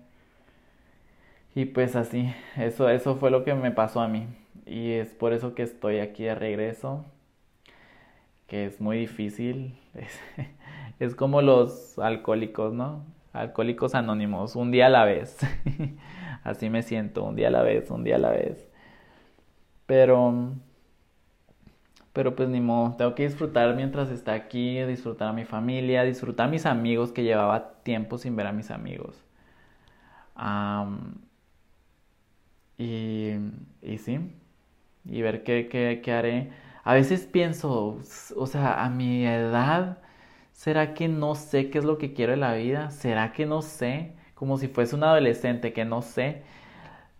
Y 1.54 1.64
pues 1.66 1.96
así, 1.96 2.32
eso, 2.56 2.88
eso 2.88 3.16
fue 3.16 3.30
lo 3.30 3.44
que 3.44 3.54
me 3.54 3.70
pasó 3.70 4.00
a 4.00 4.08
mí. 4.08 4.26
Y 4.66 4.92
es 4.92 5.08
por 5.14 5.32
eso 5.32 5.54
que 5.54 5.62
estoy 5.62 6.00
aquí 6.00 6.24
de 6.24 6.34
regreso. 6.34 7.04
Que 8.46 8.66
es 8.66 8.80
muy 8.80 8.98
difícil. 8.98 9.78
Es, 9.94 10.20
es 11.00 11.14
como 11.14 11.42
los 11.42 11.98
alcohólicos, 11.98 12.72
¿no? 12.74 13.04
Alcohólicos 13.32 13.94
anónimos, 13.94 14.56
un 14.56 14.70
día 14.70 14.86
a 14.86 14.88
la 14.90 15.04
vez. 15.04 15.38
así 16.44 16.70
me 16.70 16.82
siento, 16.82 17.24
un 17.24 17.36
día 17.36 17.48
a 17.48 17.50
la 17.50 17.62
vez, 17.62 17.90
un 17.90 18.04
día 18.04 18.16
a 18.16 18.18
la 18.18 18.30
vez. 18.30 18.68
Pero 19.86 20.54
pero 22.16 22.36
pues 22.36 22.50
ni 22.50 22.60
modo, 22.60 22.96
tengo 22.98 23.14
que 23.16 23.24
disfrutar 23.28 23.76
mientras 23.76 24.10
está 24.10 24.34
aquí, 24.34 24.80
disfrutar 24.84 25.28
a 25.30 25.34
mi 25.34 25.46
familia, 25.46 26.04
disfrutar 26.04 26.48
a 26.48 26.50
mis 26.50 26.66
amigos 26.66 27.12
que 27.12 27.24
llevaba 27.24 27.82
tiempo 27.84 28.18
sin 28.18 28.36
ver 28.36 28.48
a 28.48 28.52
mis 28.52 28.72
amigos. 28.72 29.24
y, 32.78 33.30
y 33.82 33.98
sí, 33.98 34.20
y 35.06 35.22
ver 35.22 35.44
qué, 35.44 35.68
qué, 35.70 36.00
qué 36.04 36.12
haré. 36.12 36.50
A 36.84 36.94
veces 36.94 37.26
pienso, 37.26 38.00
o 38.36 38.46
sea, 38.46 38.84
a 38.84 38.90
mi 38.90 39.26
edad, 39.26 39.98
¿será 40.52 40.94
que 40.94 41.08
no 41.08 41.34
sé 41.34 41.70
qué 41.70 41.78
es 41.78 41.84
lo 41.84 41.98
que 41.98 42.14
quiero 42.14 42.34
en 42.34 42.40
la 42.40 42.54
vida? 42.54 42.90
¿Será 42.90 43.32
que 43.32 43.46
no 43.46 43.62
sé? 43.62 44.14
Como 44.34 44.58
si 44.58 44.68
fuese 44.68 44.96
un 44.96 45.04
adolescente 45.04 45.72
que 45.72 45.84
no 45.84 46.02
sé. 46.02 46.42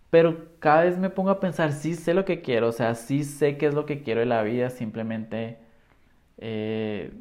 Pero 0.09 0.49
cada 0.59 0.83
vez 0.83 0.97
me 0.97 1.09
pongo 1.09 1.29
a 1.31 1.39
pensar, 1.39 1.73
sí 1.73 1.93
sé 1.95 2.13
lo 2.13 2.25
que 2.25 2.41
quiero, 2.41 2.69
o 2.69 2.71
sea, 2.71 2.95
sí 2.95 3.23
sé 3.25 3.57
qué 3.57 3.67
es 3.67 3.73
lo 3.73 3.85
que 3.85 4.03
quiero 4.03 4.21
en 4.21 4.29
la 4.29 4.41
vida, 4.43 4.69
simplemente 4.69 5.59
eh, 6.37 7.13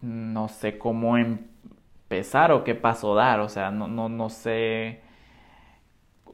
no 0.00 0.48
sé 0.48 0.78
cómo 0.78 1.16
empezar 1.16 2.52
o 2.52 2.64
qué 2.64 2.74
paso 2.74 3.14
dar, 3.14 3.40
o 3.40 3.48
sea, 3.48 3.70
no, 3.70 3.88
no, 3.88 4.08
no 4.08 4.28
sé 4.30 5.00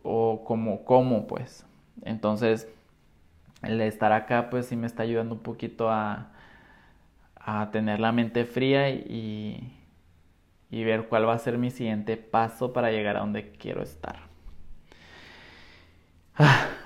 o 0.03 0.45
cómo, 0.45 0.85
cómo, 0.85 1.27
pues. 1.27 1.67
Entonces, 2.03 2.69
el 3.63 3.81
estar 3.83 4.13
acá, 4.13 4.51
pues 4.51 4.67
sí 4.69 4.77
me 4.77 4.87
está 4.87 5.05
ayudando 5.05 5.37
un 5.37 5.43
poquito 5.43 5.91
a, 5.91 6.33
a 7.37 7.71
tener 7.73 7.99
la 8.01 8.13
mente 8.13 8.45
fría 8.45 8.91
y, 8.91 9.73
y 10.71 10.85
ver 10.85 11.09
cuál 11.09 11.29
va 11.29 11.35
a 11.35 11.39
ser 11.41 11.59
mi 11.59 11.71
siguiente 11.71 12.17
paso 12.19 12.73
para 12.73 12.93
llegar 12.93 13.19
a 13.19 13.21
donde 13.21 13.53
quiero 13.53 13.83
estar. 13.83 14.30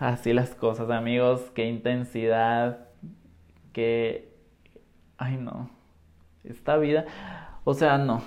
Así 0.01 0.33
las 0.33 0.55
cosas, 0.55 0.91
amigos. 0.91 1.51
Qué 1.55 1.67
intensidad. 1.67 2.89
Qué... 3.73 4.33
Ay, 5.17 5.37
no. 5.37 5.71
Esta 6.45 6.77
vida... 6.77 7.07
O 7.65 7.73
sea, 7.73 7.97
no. 7.97 8.23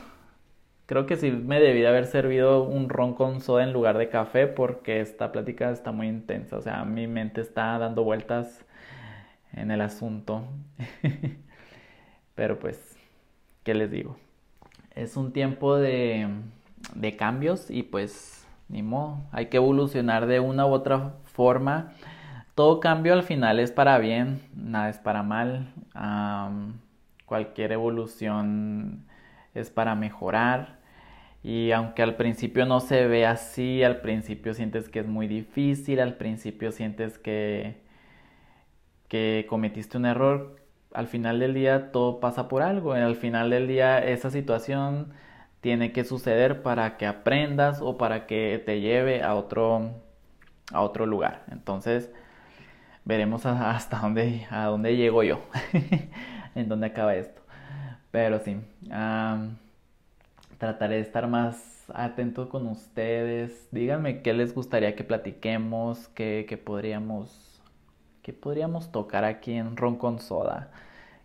Creo 0.88 1.06
que 1.06 1.18
sí 1.18 1.32
me 1.32 1.60
debí 1.60 1.82
de 1.82 1.88
haber 1.88 2.06
servido 2.06 2.64
un 2.64 2.90
ron 2.90 3.14
con 3.14 3.42
soda 3.42 3.64
en 3.64 3.74
lugar 3.74 3.98
de 3.98 4.10
café 4.10 4.48
porque 4.48 5.02
esta 5.02 5.32
plática 5.32 5.70
está 5.70 5.92
muy 5.92 6.08
intensa. 6.08 6.58
O 6.58 6.62
sea, 6.62 6.86
mi 6.86 7.08
mente 7.08 7.42
está 7.42 7.78
dando 7.78 8.04
vueltas 8.04 8.66
en 9.54 9.70
el 9.70 9.82
asunto. 9.82 10.46
Pero 12.36 12.58
pues, 12.58 12.98
¿qué 13.64 13.74
les 13.74 13.92
digo? 13.92 14.18
Es 14.96 15.18
un 15.18 15.34
tiempo 15.34 15.76
de, 15.76 16.28
de 16.96 17.16
cambios 17.18 17.70
y 17.70 17.84
pues 17.84 18.47
ni 18.70 18.84
modo, 18.84 19.22
hay 19.32 19.48
que 19.48 19.58
evolucionar 19.58 20.28
de 20.28 20.40
una 20.40 20.66
u 20.66 20.72
otra 20.72 21.16
forma. 21.26 21.94
Todo 22.56 22.80
cambio 22.80 23.14
al 23.14 23.24
final 23.24 23.60
es 23.60 23.72
para 23.72 23.98
bien, 24.00 24.42
nada 24.56 24.90
es 24.90 25.00
para 25.00 25.24
mal. 25.24 25.74
cualquier 27.26 27.72
evolución 27.74 29.06
es 29.54 29.70
para 29.70 29.96
mejorar. 29.96 30.78
Y 31.44 31.72
aunque 31.72 32.02
al 32.04 32.16
principio 32.16 32.66
no 32.66 32.80
se 32.80 33.08
ve 33.08 33.26
así, 33.26 33.84
al 33.84 34.02
principio 34.02 34.54
sientes 34.54 34.90
que 34.90 35.00
es 35.00 35.08
muy 35.08 35.28
difícil, 35.28 36.00
al 36.00 36.16
principio 36.16 36.72
sientes 36.72 37.18
que 37.20 37.88
que 39.08 39.46
cometiste 39.50 39.98
un 39.98 40.06
error, 40.06 40.58
al 40.94 41.08
final 41.08 41.40
del 41.40 41.54
día 41.54 41.92
todo 41.92 42.20
pasa 42.20 42.48
por 42.48 42.62
algo. 42.62 42.94
Al 42.94 43.16
final 43.16 43.50
del 43.50 43.68
día 43.68 44.00
esa 44.00 44.30
situación 44.30 45.14
tiene 45.62 45.92
que 45.92 46.04
suceder 46.04 46.62
para 46.62 46.98
que 46.98 47.06
aprendas 47.06 47.82
o 47.82 47.98
para 47.98 48.28
que 48.28 48.62
te 48.66 48.82
lleve 48.82 49.24
a 49.24 49.36
otro, 49.36 49.92
a 50.72 50.82
otro 50.82 51.06
lugar. 51.06 51.44
Entonces, 51.52 52.12
veremos 53.06 53.46
hasta 53.46 54.00
dónde, 54.00 54.48
a 54.50 54.66
dónde 54.66 54.96
llego 54.96 55.24
yo, 55.24 55.40
en 56.56 56.70
dónde 56.70 56.88
acaba 56.88 57.16
esto. 57.16 57.42
Pero 58.12 58.40
sí, 58.40 58.58
trataré 60.58 60.96
de 60.96 61.02
estar 61.02 61.28
más 61.28 61.86
atento 61.94 62.50
con 62.50 62.68
ustedes. 62.68 63.70
Díganme 63.72 64.22
qué 64.22 64.34
les 64.34 64.54
gustaría 64.54 64.96
que 64.96 65.04
platiquemos, 65.04 66.08
qué, 66.10 66.62
podríamos, 66.64 67.62
qué 68.22 68.34
podríamos 68.34 68.92
tocar 68.92 69.24
aquí 69.24 69.54
en 69.54 69.78
Ron 69.78 69.98
con 69.98 70.20
Soda. 70.20 70.72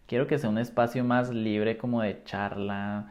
Quiero 0.06 0.26
que 0.26 0.38
sea 0.38 0.50
un 0.50 0.58
espacio 0.58 1.04
más 1.04 1.30
libre 1.30 1.78
como 1.78 2.02
de 2.02 2.22
charla. 2.24 3.10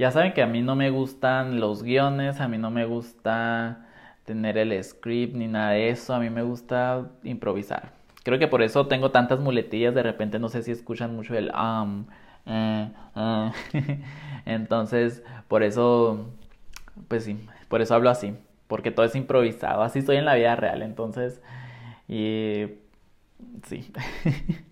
Ya 0.00 0.10
saben 0.10 0.32
que 0.32 0.40
a 0.40 0.46
mí 0.46 0.62
no 0.62 0.76
me 0.76 0.88
gustan 0.88 1.60
los 1.60 1.82
guiones, 1.82 2.40
a 2.40 2.48
mí 2.48 2.56
no 2.56 2.70
me 2.70 2.86
gusta 2.86 3.86
tener 4.24 4.56
el 4.56 4.82
script 4.82 5.34
ni 5.34 5.46
nada 5.46 5.72
de 5.72 5.90
eso, 5.90 6.14
a 6.14 6.18
mí 6.18 6.30
me 6.30 6.40
gusta 6.40 7.10
improvisar. 7.22 7.92
Creo 8.24 8.38
que 8.38 8.48
por 8.48 8.62
eso 8.62 8.86
tengo 8.86 9.10
tantas 9.10 9.40
muletillas, 9.40 9.94
de 9.94 10.02
repente 10.02 10.38
no 10.38 10.48
sé 10.48 10.62
si 10.62 10.70
escuchan 10.70 11.14
mucho 11.14 11.36
el 11.36 11.52
um, 11.54 12.06
eh, 12.46 12.90
eh. 13.14 14.00
entonces 14.46 15.22
por 15.48 15.62
eso, 15.62 16.30
pues 17.08 17.24
sí, 17.24 17.46
por 17.68 17.82
eso 17.82 17.94
hablo 17.94 18.08
así, 18.08 18.34
porque 18.68 18.90
todo 18.90 19.04
es 19.04 19.14
improvisado, 19.14 19.82
así 19.82 19.98
estoy 19.98 20.16
en 20.16 20.24
la 20.24 20.34
vida 20.34 20.56
real, 20.56 20.80
entonces, 20.80 21.42
y 22.08 22.68
sí. 23.64 23.92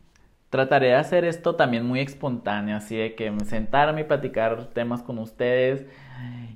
Trataré 0.51 0.89
de 0.89 0.95
hacer 0.95 1.25
esto 1.25 1.57
también 1.57 1.85
muy 1.85 2.01
espontáneo, 2.01 2.77
así 2.77 2.97
de 2.97 3.15
que 3.15 3.33
sentarme 3.45 4.03
y 4.03 4.05
platicar 4.05 4.69
temas 4.73 5.03
con 5.03 5.19
ustedes 5.19 5.85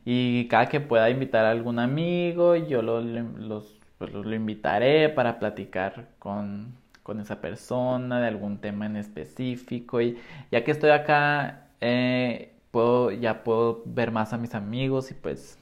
y 0.04 0.48
cada 0.48 0.68
que 0.68 0.80
pueda 0.80 1.10
invitar 1.10 1.44
a 1.44 1.50
algún 1.50 1.78
amigo, 1.78 2.56
yo 2.56 2.82
lo, 2.82 3.00
los, 3.00 3.78
pues, 3.98 4.12
lo 4.12 4.34
invitaré 4.34 5.08
para 5.08 5.38
platicar 5.38 6.08
con, 6.18 6.74
con, 7.02 7.20
esa 7.20 7.40
persona 7.40 8.20
de 8.20 8.28
algún 8.28 8.58
tema 8.58 8.86
en 8.86 8.96
específico 8.96 10.00
y 10.00 10.18
ya 10.50 10.64
que 10.64 10.72
estoy 10.72 10.90
acá, 10.90 11.68
eh, 11.80 12.54
puedo, 12.72 13.12
ya 13.12 13.44
puedo 13.44 13.82
ver 13.86 14.10
más 14.10 14.32
a 14.32 14.38
mis 14.38 14.54
amigos 14.54 15.10
y 15.12 15.14
pues 15.14 15.58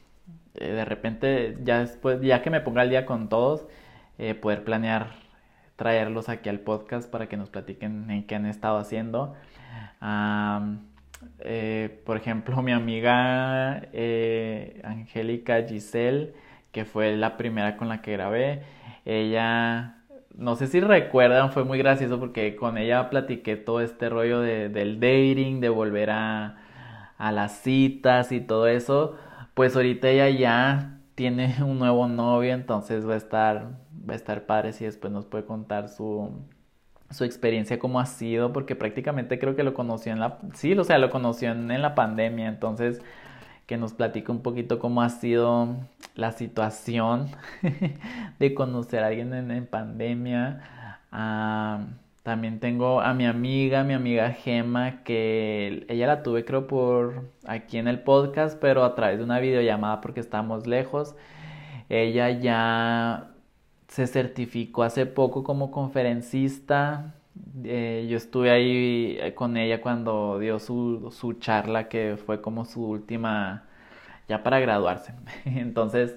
eh, 0.54 0.72
de 0.72 0.84
repente 0.84 1.58
ya 1.62 1.80
después, 1.80 2.20
ya 2.22 2.42
que 2.42 2.50
me 2.50 2.60
ponga 2.60 2.82
al 2.82 2.90
día 2.90 3.04
con 3.06 3.28
todos, 3.28 3.66
eh, 4.18 4.34
poder 4.34 4.64
planear 4.64 5.19
traerlos 5.80 6.28
aquí 6.28 6.50
al 6.50 6.60
podcast 6.60 7.10
para 7.10 7.26
que 7.26 7.38
nos 7.38 7.48
platiquen 7.48 8.10
en 8.10 8.26
qué 8.26 8.34
han 8.34 8.44
estado 8.44 8.76
haciendo. 8.76 9.34
Eh, 11.38 12.02
por 12.04 12.18
ejemplo, 12.18 12.60
mi 12.60 12.72
amiga 12.72 13.88
eh, 13.94 14.82
Angélica 14.84 15.62
Giselle, 15.66 16.34
que 16.70 16.84
fue 16.84 17.16
la 17.16 17.38
primera 17.38 17.78
con 17.78 17.88
la 17.88 18.02
que 18.02 18.12
grabé, 18.12 18.62
ella, 19.06 20.02
no 20.36 20.54
sé 20.54 20.66
si 20.66 20.80
recuerdan, 20.80 21.50
fue 21.50 21.64
muy 21.64 21.78
gracioso 21.78 22.20
porque 22.20 22.56
con 22.56 22.76
ella 22.76 23.08
platiqué 23.08 23.56
todo 23.56 23.80
este 23.80 24.10
rollo 24.10 24.40
de, 24.40 24.68
del 24.68 25.00
dating, 25.00 25.62
de 25.62 25.70
volver 25.70 26.10
a, 26.10 26.58
a 27.16 27.32
las 27.32 27.52
citas 27.62 28.32
y 28.32 28.40
todo 28.42 28.66
eso. 28.66 29.16
Pues 29.54 29.74
ahorita 29.76 30.10
ella 30.10 30.28
ya 30.28 30.99
tiene 31.20 31.54
un 31.62 31.78
nuevo 31.78 32.08
novio, 32.08 32.54
entonces 32.54 33.06
va 33.06 33.12
a 33.12 33.18
estar 33.18 33.72
va 34.08 34.14
a 34.14 34.16
estar 34.16 34.46
padre 34.46 34.72
si 34.72 34.86
después 34.86 35.12
nos 35.12 35.26
puede 35.26 35.44
contar 35.44 35.90
su, 35.90 36.30
su 37.10 37.24
experiencia, 37.24 37.78
cómo 37.78 38.00
ha 38.00 38.06
sido, 38.06 38.54
porque 38.54 38.74
prácticamente 38.74 39.38
creo 39.38 39.54
que 39.54 39.62
lo 39.62 39.74
conoció 39.74 40.12
en 40.12 40.20
la, 40.20 40.38
sí, 40.54 40.72
o 40.72 40.82
sea, 40.82 40.96
lo 40.96 41.10
conoció 41.10 41.50
en, 41.50 41.82
la 41.82 41.94
pandemia, 41.94 42.48
entonces 42.48 43.02
que 43.66 43.76
nos 43.76 43.92
platique 43.92 44.32
un 44.32 44.40
poquito 44.40 44.78
cómo 44.78 45.02
ha 45.02 45.10
sido 45.10 45.76
la 46.14 46.32
situación 46.32 47.28
de 48.38 48.54
conocer 48.54 49.04
a 49.04 49.08
alguien 49.08 49.34
en, 49.34 49.66
pandemia. 49.66 50.62
Ah, 51.12 51.84
también 52.22 52.60
tengo 52.60 53.00
a 53.00 53.14
mi 53.14 53.26
amiga, 53.26 53.82
mi 53.84 53.94
amiga 53.94 54.30
Gema, 54.32 55.02
que 55.04 55.86
ella 55.88 56.06
la 56.06 56.22
tuve 56.22 56.44
creo 56.44 56.66
por 56.66 57.30
aquí 57.46 57.78
en 57.78 57.88
el 57.88 58.00
podcast, 58.02 58.58
pero 58.60 58.84
a 58.84 58.94
través 58.94 59.18
de 59.18 59.24
una 59.24 59.40
videollamada 59.40 60.00
porque 60.00 60.20
estamos 60.20 60.66
lejos. 60.66 61.16
Ella 61.88 62.30
ya 62.30 63.32
se 63.88 64.06
certificó 64.06 64.82
hace 64.84 65.06
poco 65.06 65.44
como 65.44 65.70
conferencista. 65.70 67.14
Eh, 67.64 68.06
yo 68.10 68.16
estuve 68.16 68.50
ahí 68.50 69.16
eh, 69.20 69.34
con 69.34 69.56
ella 69.56 69.80
cuando 69.80 70.38
dio 70.38 70.58
su, 70.58 71.10
su 71.12 71.34
charla 71.34 71.88
que 71.88 72.16
fue 72.24 72.40
como 72.40 72.64
su 72.64 72.84
última 72.84 73.66
ya 74.28 74.42
para 74.42 74.60
graduarse. 74.60 75.14
Entonces 75.44 76.16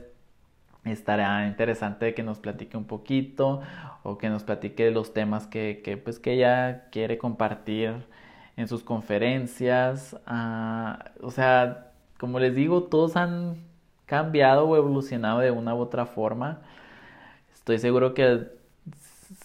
estará 0.86 1.48
interesante 1.48 2.14
que 2.14 2.24
nos 2.24 2.40
platique 2.40 2.78
un 2.78 2.86
poquito 2.86 3.62
o 4.04 4.18
que 4.18 4.30
nos 4.30 4.44
platique 4.44 4.92
los 4.92 5.14
temas 5.14 5.48
que, 5.48 5.82
que 5.84 5.98
pues 5.98 6.20
que 6.20 6.34
ella 6.34 6.90
quiere 6.92 7.18
compartir 7.18 7.94
en 8.58 8.68
sus 8.68 8.84
conferencias. 8.84 10.18
Ah, 10.26 11.12
o 11.22 11.32
sea, 11.32 11.92
como 12.20 12.40
les 12.40 12.56
digo, 12.56 12.84
todos 12.84 13.16
han 13.16 13.58
cambiado 14.06 14.68
o 14.68 14.78
evolucionado 14.78 15.40
de 15.40 15.52
una 15.52 15.76
u 15.76 15.80
otra 15.80 16.06
forma. 16.06 16.62
Estoy 17.54 17.80
seguro 17.80 18.14
que 18.14 18.48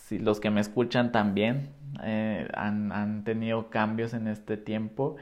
si 0.07 0.19
los 0.19 0.41
que 0.41 0.51
me 0.51 0.61
escuchan 0.61 1.13
también 1.13 1.71
eh, 2.03 2.49
han, 2.55 3.25
tenido 3.25 3.71
cambios 3.71 4.15
en 4.15 4.29
este 4.29 4.57
tiempo 4.57 5.17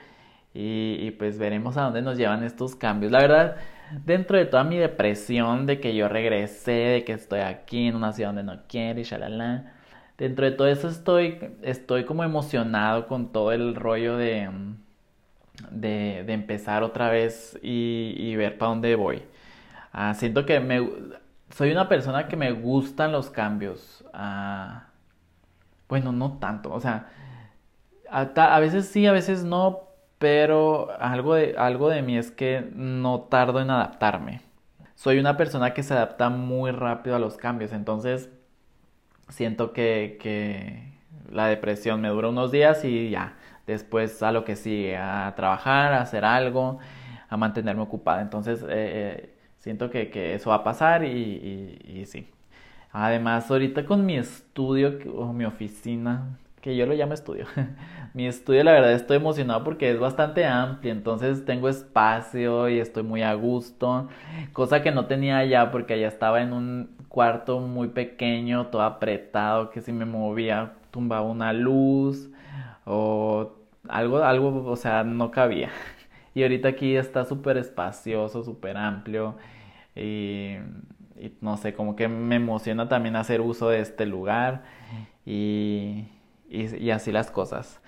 y, 0.54 1.10
pues 1.12 1.38
veremos 1.38 1.76
a 1.76 1.82
dónde 1.82 2.02
nos 2.02 2.16
llevan 2.16 2.42
estos 2.42 2.74
cambios. 2.74 3.12
La 3.12 3.20
verdad, 3.20 3.56
dentro 4.04 4.38
de 4.38 4.46
toda 4.46 4.64
mi 4.64 4.76
depresión 4.76 5.66
de 5.66 5.80
que 5.80 5.94
yo 5.94 6.08
regresé, 6.08 6.72
de 6.72 7.04
que 7.04 7.12
estoy 7.12 7.40
aquí 7.40 7.88
en 7.88 7.96
una 7.96 8.12
ciudad 8.12 8.30
donde 8.30 8.42
no 8.42 8.62
quiero 8.68 9.00
y 9.00 9.04
shalala, 9.04 9.72
dentro 10.18 10.44
de 10.44 10.52
todo 10.52 10.68
eso 10.68 10.88
estoy, 10.88 11.38
estoy 11.62 12.04
como 12.04 12.24
emocionado 12.24 13.06
con 13.06 13.32
todo 13.32 13.52
el 13.52 13.74
rollo 13.74 14.16
de, 14.16 14.48
de, 15.70 16.32
empezar 16.32 16.82
otra 16.82 17.10
vez 17.10 17.58
y, 17.62 18.34
ver 18.36 18.58
para 18.58 18.70
dónde 18.70 18.94
voy. 18.96 19.22
Ah, 19.92 20.14
siento 20.14 20.44
que 20.46 20.60
me 20.60 20.86
soy 21.50 21.70
una 21.70 21.88
persona 21.88 22.28
que 22.28 22.36
me 22.36 22.52
gustan 22.52 23.12
los 23.12 23.30
cambios. 23.30 24.04
Ah, 24.12 24.86
bueno, 25.88 26.12
no 26.12 26.38
tanto. 26.38 26.72
O 26.72 26.80
sea, 26.80 27.08
a, 28.10 28.60
veces 28.60 28.88
sí, 28.88 29.06
a 29.06 29.12
veces 29.12 29.44
no, 29.44 29.88
pero 30.18 30.90
algo 31.00 31.34
de, 31.34 31.54
algo 31.58 31.88
de 31.88 32.02
mí 32.02 32.16
es 32.16 32.30
que 32.30 32.68
no 32.74 33.22
tardo 33.22 33.60
en 33.60 33.70
adaptarme. 33.70 34.40
Soy 34.94 35.18
una 35.18 35.36
persona 35.36 35.74
que 35.74 35.82
se 35.82 35.94
adapta 35.94 36.30
muy 36.30 36.70
rápido 36.70 37.16
a 37.16 37.18
los 37.18 37.36
cambios, 37.36 37.72
entonces 37.72 38.30
siento 39.28 39.72
que, 39.72 40.18
que 40.20 40.94
la 41.30 41.46
depresión 41.48 42.00
me 42.00 42.08
dura 42.08 42.28
unos 42.28 42.50
días 42.52 42.84
y 42.84 43.10
ya, 43.10 43.36
después 43.66 44.22
a 44.22 44.32
lo 44.32 44.44
que 44.44 44.56
sigue, 44.56 44.96
a 44.96 45.34
trabajar, 45.36 45.92
a 45.92 46.02
hacer 46.02 46.24
algo, 46.24 46.78
a 47.28 47.36
mantenerme 47.36 47.82
ocupada. 47.82 48.22
Entonces, 48.22 48.62
eh, 48.62 48.66
eh 48.70 49.36
Siento 49.66 49.90
que, 49.90 50.32
eso 50.32 50.50
va 50.50 50.56
a 50.56 50.62
pasar 50.62 51.04
y, 51.04 52.04
sí. 52.06 52.28
Además, 52.92 53.50
ahorita 53.50 53.84
con 53.84 54.06
mi 54.06 54.16
estudio 54.16 54.96
o 55.12 55.32
mi 55.32 55.44
oficina, 55.44 56.38
que 56.66 56.74
yo 56.74 56.84
lo 56.84 56.94
llamo 56.94 57.14
estudio, 57.14 57.46
mi 58.12 58.26
estudio 58.26 58.64
la 58.64 58.72
verdad 58.72 58.92
estoy 58.92 59.18
emocionado 59.18 59.62
porque 59.62 59.88
es 59.88 60.00
bastante 60.00 60.44
amplio, 60.44 60.90
entonces 60.90 61.44
tengo 61.44 61.68
espacio 61.68 62.68
y 62.68 62.80
estoy 62.80 63.04
muy 63.04 63.22
a 63.22 63.34
gusto, 63.34 64.08
cosa 64.52 64.82
que 64.82 64.90
no 64.90 65.06
tenía 65.06 65.38
allá 65.38 65.70
porque 65.70 65.94
allá 65.94 66.08
estaba 66.08 66.42
en 66.42 66.52
un 66.52 66.90
cuarto 67.08 67.60
muy 67.60 67.86
pequeño, 67.86 68.66
todo 68.66 68.82
apretado, 68.82 69.70
que 69.70 69.80
si 69.80 69.92
me 69.92 70.06
movía 70.06 70.72
tumbaba 70.90 71.24
una 71.24 71.52
luz 71.52 72.30
o 72.84 73.52
algo, 73.88 74.24
algo, 74.24 74.64
o 74.68 74.76
sea, 74.76 75.04
no 75.04 75.30
cabía. 75.30 75.70
Y 76.34 76.42
ahorita 76.42 76.68
aquí 76.68 76.96
está 76.96 77.24
súper 77.24 77.56
espacioso, 77.56 78.44
súper 78.44 78.76
amplio. 78.76 79.36
Y, 79.94 80.56
no 81.40 81.56
sé, 81.56 81.72
como 81.72 81.96
que 81.96 82.08
me 82.08 82.36
emociona 82.36 82.90
también 82.90 83.16
hacer 83.16 83.40
uso 83.40 83.70
de 83.70 83.80
este 83.80 84.04
lugar. 84.04 84.64
Y, 85.24 86.04
y, 86.48 86.90
así 86.90 87.12
las 87.12 87.30
cosas. 87.30 87.80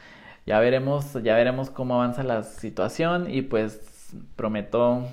Ya 0.46 0.58
veremos, 0.60 1.14
ya 1.22 1.34
veremos 1.34 1.70
cómo 1.70 1.94
avanza 1.94 2.22
la 2.22 2.42
situación. 2.42 3.30
Y 3.30 3.42
pues 3.42 4.14
prometo. 4.36 5.06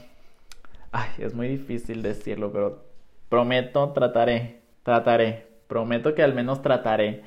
Ay, 0.92 1.10
es 1.18 1.34
muy 1.34 1.48
difícil 1.48 2.02
decirlo, 2.02 2.52
pero 2.52 2.86
prometo, 3.30 3.92
trataré, 3.92 4.62
trataré. 4.84 5.48
Prometo 5.68 6.16
que 6.16 6.24
al 6.24 6.34
menos 6.34 6.62
trataré 6.62 7.24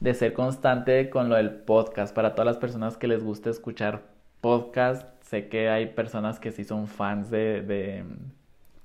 de 0.00 0.14
ser 0.14 0.32
constante 0.32 1.10
con 1.10 1.28
lo 1.28 1.34
del 1.36 1.50
podcast 1.50 2.14
para 2.14 2.34
todas 2.34 2.46
las 2.46 2.58
personas 2.58 2.96
que 2.96 3.08
les 3.08 3.24
guste 3.24 3.50
escuchar 3.50 4.02
podcast 4.40 5.18
Sé 5.28 5.48
que 5.48 5.68
hay 5.68 5.88
personas 5.88 6.40
que 6.40 6.52
sí 6.52 6.64
son 6.64 6.86
fans 6.86 7.28
de, 7.28 7.60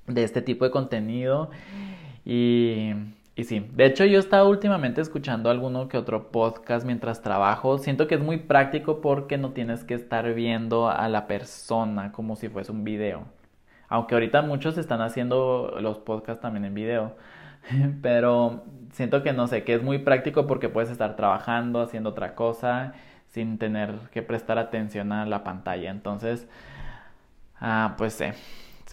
de, 0.07 0.23
este 0.23 0.41
tipo 0.41 0.65
de 0.65 0.71
contenido. 0.71 1.51
Y, 2.25 2.91
y 3.35 3.45
sí, 3.45 3.67
de 3.73 3.85
hecho 3.85 4.05
yo 4.05 4.19
estaba 4.19 4.47
últimamente 4.47 5.01
escuchando 5.01 5.49
alguno 5.49 5.87
que 5.87 5.97
otro 5.97 6.31
podcast 6.31 6.85
mientras 6.85 7.21
trabajo. 7.21 7.79
Siento 7.79 8.07
que 8.07 8.15
es 8.15 8.21
muy 8.21 8.37
práctico 8.37 9.01
porque 9.01 9.37
no 9.37 9.51
tienes 9.53 9.83
que 9.83 9.95
estar 9.95 10.31
viendo 10.33 10.87
a 10.89 11.07
la 11.09 11.25
persona 11.25 12.11
como 12.11 12.35
si 12.35 12.49
fuese 12.49 12.71
un 12.71 12.83
video. 12.83 13.25
Aunque 13.89 14.13
ahorita 14.15 14.43
muchos 14.43 14.77
están 14.77 15.01
haciendo 15.01 15.77
los 15.81 15.97
podcasts 15.97 16.41
también 16.41 16.65
en 16.65 16.73
video. 16.75 17.15
Pero 18.03 18.63
siento 18.91 19.23
que 19.23 19.33
no 19.33 19.47
sé, 19.47 19.63
que 19.63 19.73
es 19.75 19.83
muy 19.83 19.99
práctico 19.99 20.45
porque 20.47 20.69
puedes 20.69 20.91
estar 20.91 21.15
trabajando, 21.15 21.81
haciendo 21.81 22.11
otra 22.11 22.35
cosa 22.35 22.93
sin 23.29 23.57
tener 23.57 23.95
que 24.11 24.21
prestar 24.21 24.59
atención 24.59 25.11
a 25.11 25.25
la 25.25 25.43
pantalla. 25.43 25.89
Entonces, 25.89 26.47
ah, 27.59 27.95
pues 27.97 28.13
sé. 28.13 28.35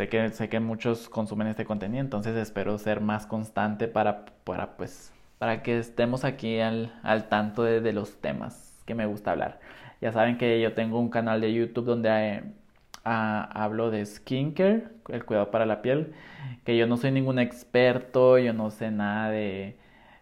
Sé 0.01 0.09
que, 0.09 0.31
sé 0.31 0.49
que 0.49 0.61
muchos 0.61 1.11
consumen 1.11 1.47
este 1.49 1.67
contenido, 1.67 2.01
entonces 2.01 2.35
espero 2.35 2.79
ser 2.79 3.03
más 3.03 3.27
constante 3.27 3.87
para, 3.87 4.25
para, 4.45 4.79
pues, 4.79 5.13
para 5.37 5.63
que 5.63 5.79
estemos 5.79 6.25
aquí 6.25 6.59
al, 6.59 6.99
al 7.03 7.29
tanto 7.29 7.65
de, 7.65 7.93
los 7.93 8.19
temas 8.19 8.83
que 8.87 8.95
me 8.95 9.05
gusta 9.05 9.33
hablar. 9.33 9.61
Ya 10.01 10.11
saben 10.11 10.39
que 10.39 10.59
yo 10.59 10.73
tengo 10.73 10.99
un 10.99 11.11
canal 11.11 11.43
de 11.43 11.53
YouTube 11.53 11.85
donde 11.85 12.09
eh, 12.09 12.43
hablo 13.05 13.91
de 13.91 14.07
skincare, 14.07 14.85
el 15.09 15.27
cuidado 15.27 15.51
para 15.51 15.67
la 15.67 15.83
piel, 15.83 16.15
que 16.65 16.79
yo 16.79 16.87
no 16.87 16.97
soy 16.97 17.11
ningún 17.11 17.39
experto, 17.39 18.39
yo 18.39 18.55
no 18.55 18.71
sé 18.71 18.91
nada 18.91 19.29
de, 19.29 19.77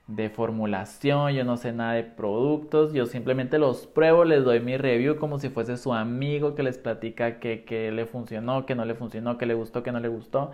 de 0.09 0.31
formulación, 0.31 1.33
yo 1.33 1.45
no 1.45 1.59
sé 1.59 1.73
nada 1.73 1.93
de 1.93 2.03
productos, 2.03 2.95
yo 2.95 3.05
simplemente 3.05 3.59
los 3.59 3.87
pruebo, 3.87 4.25
les 4.25 4.43
doy 4.43 4.59
mi 4.59 4.79
review 4.79 5.17
como 5.17 5.39
si 5.39 5.51
fuese 5.51 5.77
su 5.77 5.93
amigo 5.93 6.55
que 6.55 6.63
les 6.63 6.79
platica 6.79 7.39
que, 7.39 7.93
le 7.93 8.07
funcionó, 8.07 8.65
que 8.65 8.75
no 8.75 8.87
le 8.87 8.95
funcionó, 8.95 9.37
que 9.37 9.45
le 9.45 9.53
gustó, 9.53 9.83
que 9.83 9.93
no 9.93 10.01
le 10.01 10.09
gustó. 10.09 10.51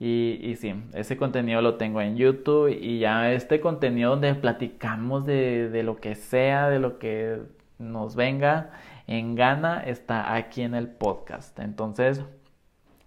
Y, 0.00 0.40
y 0.42 0.56
sí, 0.56 0.74
ese 0.92 1.16
contenido 1.16 1.62
lo 1.62 1.76
tengo 1.76 2.00
en 2.00 2.16
YouTube 2.16 2.68
y 2.68 2.98
ya 2.98 3.32
este 3.32 3.60
contenido 3.60 4.10
donde 4.10 4.34
platicamos 4.34 5.24
de, 5.24 5.70
de 5.70 5.82
lo 5.84 6.00
que 6.00 6.16
sea, 6.16 6.68
de 6.68 6.80
lo 6.80 6.98
que 6.98 7.38
nos 7.78 8.16
venga 8.16 8.72
en 9.06 9.34
gana 9.34 9.80
está 9.80 10.34
aquí 10.34 10.62
en 10.62 10.74
el 10.74 10.88
podcast. 10.88 11.58
Entonces, 11.58 12.22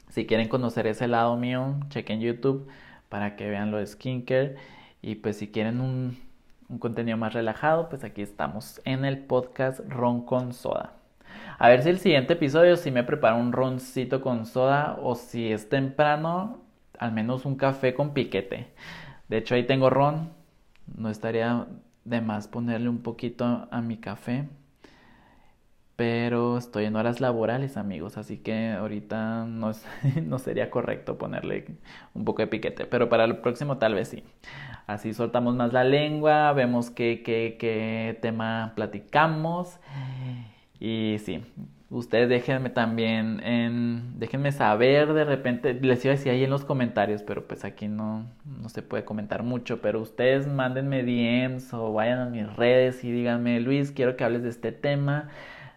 si 0.09 0.25
quieren 0.25 0.47
conocer 0.47 0.87
ese 0.87 1.07
lado 1.07 1.35
mío, 1.37 1.75
chequen 1.89 2.21
YouTube 2.21 2.67
para 3.09 3.35
que 3.35 3.49
vean 3.49 3.71
lo 3.71 3.77
de 3.77 3.87
skincare. 3.87 4.55
Y 5.03 5.15
pues 5.15 5.37
si 5.37 5.49
quieren 5.49 5.81
un, 5.81 6.17
un 6.69 6.79
contenido 6.79 7.17
más 7.17 7.33
relajado, 7.33 7.89
pues 7.89 8.03
aquí 8.05 8.21
estamos 8.21 8.81
en 8.85 9.03
el 9.03 9.19
podcast 9.19 9.81
Ron 9.89 10.25
con 10.25 10.53
Soda. 10.53 10.93
A 11.59 11.67
ver 11.67 11.83
si 11.83 11.89
el 11.89 11.99
siguiente 11.99 12.33
episodio 12.33 12.77
si 12.77 12.89
me 12.89 13.03
preparo 13.03 13.37
un 13.37 13.51
roncito 13.51 14.21
con 14.21 14.45
soda 14.45 14.97
o 15.01 15.15
si 15.15 15.51
es 15.51 15.67
temprano, 15.67 16.61
al 16.97 17.11
menos 17.11 17.45
un 17.45 17.55
café 17.55 17.93
con 17.93 18.13
piquete. 18.13 18.67
De 19.27 19.37
hecho 19.37 19.55
ahí 19.55 19.65
tengo 19.65 19.89
ron, 19.89 20.29
no 20.95 21.09
estaría 21.09 21.67
de 22.05 22.21
más 22.21 22.47
ponerle 22.47 22.87
un 22.87 23.01
poquito 23.01 23.67
a 23.69 23.81
mi 23.81 23.97
café 23.97 24.47
pero 25.95 26.57
estoy 26.57 26.85
en 26.85 26.95
horas 26.95 27.21
laborales, 27.21 27.77
amigos, 27.77 28.17
así 28.17 28.37
que 28.37 28.71
ahorita 28.71 29.45
no, 29.45 29.71
no 30.23 30.39
sería 30.39 30.69
correcto 30.69 31.17
ponerle 31.17 31.65
un 32.13 32.25
poco 32.25 32.41
de 32.41 32.47
piquete, 32.47 32.85
pero 32.85 33.09
para 33.09 33.25
el 33.25 33.37
próximo 33.37 33.77
tal 33.77 33.93
vez 33.95 34.07
sí. 34.09 34.23
Así 34.87 35.13
soltamos 35.13 35.55
más 35.55 35.71
la 35.71 35.83
lengua, 35.83 36.51
vemos 36.53 36.89
qué, 36.89 37.21
qué, 37.23 37.55
qué 37.59 38.17
tema 38.21 38.73
platicamos 38.75 39.79
y 40.79 41.17
sí, 41.19 41.41
ustedes 41.89 42.27
déjenme 42.27 42.69
también 42.69 43.39
en, 43.45 44.19
déjenme 44.19 44.51
saber 44.51 45.13
de 45.13 45.23
repente, 45.23 45.73
les 45.75 46.03
iba 46.03 46.13
a 46.13 46.17
decir 46.17 46.31
ahí 46.31 46.43
en 46.43 46.49
los 46.49 46.65
comentarios, 46.65 47.21
pero 47.23 47.47
pues 47.47 47.63
aquí 47.63 47.87
no, 47.87 48.25
no 48.45 48.67
se 48.67 48.81
puede 48.81 49.05
comentar 49.05 49.43
mucho, 49.43 49.79
pero 49.79 50.01
ustedes 50.01 50.47
mándenme 50.47 51.03
DMs 51.03 51.73
o 51.73 51.93
vayan 51.93 52.19
a 52.19 52.25
mis 52.25 52.53
redes 52.55 53.03
y 53.03 53.11
díganme, 53.11 53.59
Luis, 53.61 53.91
quiero 53.91 54.17
que 54.17 54.23
hables 54.23 54.43
de 54.43 54.49
este 54.49 54.71
tema 54.71 55.29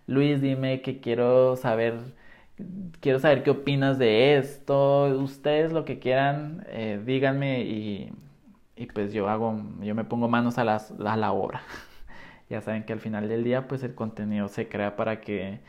Luis, 0.07 0.41
dime 0.41 0.83
que 0.83 1.01
quiero 1.01 1.57
saber, 1.57 1.95
quiero 3.01 3.19
saber 3.19 3.43
qué 3.43 3.51
opinas 3.51 3.99
de 3.99 4.37
esto. 4.39 5.07
Ustedes 5.21 5.73
lo 5.73 5.85
que 5.85 5.99
quieran, 5.99 6.65
eh, 6.69 7.01
díganme 7.05 7.63
y, 7.63 8.13
pues 8.95 9.13
yo 9.13 9.29
hago, 9.29 9.61
yo 9.81 9.95
me 9.95 10.05
pongo 10.05 10.29
manos 10.29 10.59
a, 10.59 10.65
las, 10.65 10.93
a 11.05 11.17
la 11.17 11.33
obra. 11.33 11.63
ya 12.51 12.61
saben 12.61 12.85
que 12.85 12.93
al 12.93 13.01
final 13.01 13.29
del 13.29 13.45
día 13.45 13.69
pues 13.69 13.83
el 13.83 13.95
contenido 13.95 14.49
se 14.49 14.69
crea 14.69 14.97
para 14.97 15.21
que 15.21 15.61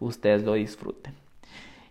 ustedes 0.00 0.44
lo 0.44 0.54
disfruten. 0.54 1.14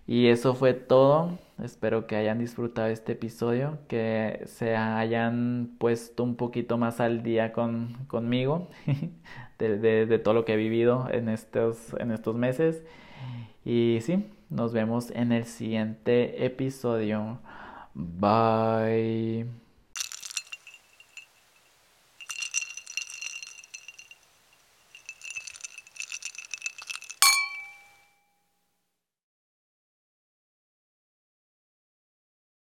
Y 0.07 0.27
eso 0.27 0.53
fue 0.55 0.73
todo. 0.73 1.39
Espero 1.63 2.07
que 2.07 2.15
hayan 2.15 2.39
disfrutado 2.39 2.87
este 2.87 3.13
episodio, 3.13 3.79
que 3.87 4.41
se 4.45 4.75
hayan 4.75 5.75
puesto 5.79 6.23
un 6.23 6.35
poquito 6.35 6.77
más 6.77 6.99
al 6.99 7.23
día 7.23 7.53
con, 7.53 7.93
conmigo 8.07 8.69
de, 9.57 10.19
todo 10.19 10.33
lo 10.33 10.45
que 10.45 10.53
he 10.53 10.57
vivido 10.57 11.07
en 11.11 11.29
estos, 11.29 11.93
en 11.99 12.11
estos 12.11 12.35
meses. 12.35 12.83
Y 13.65 13.99
sí, 14.01 14.25
nos 14.49 14.73
vemos 14.73 15.11
en 15.11 15.31
el 15.31 15.45
siguiente 15.45 16.45
episodio. 16.45 17.39
Bye. 17.93 19.62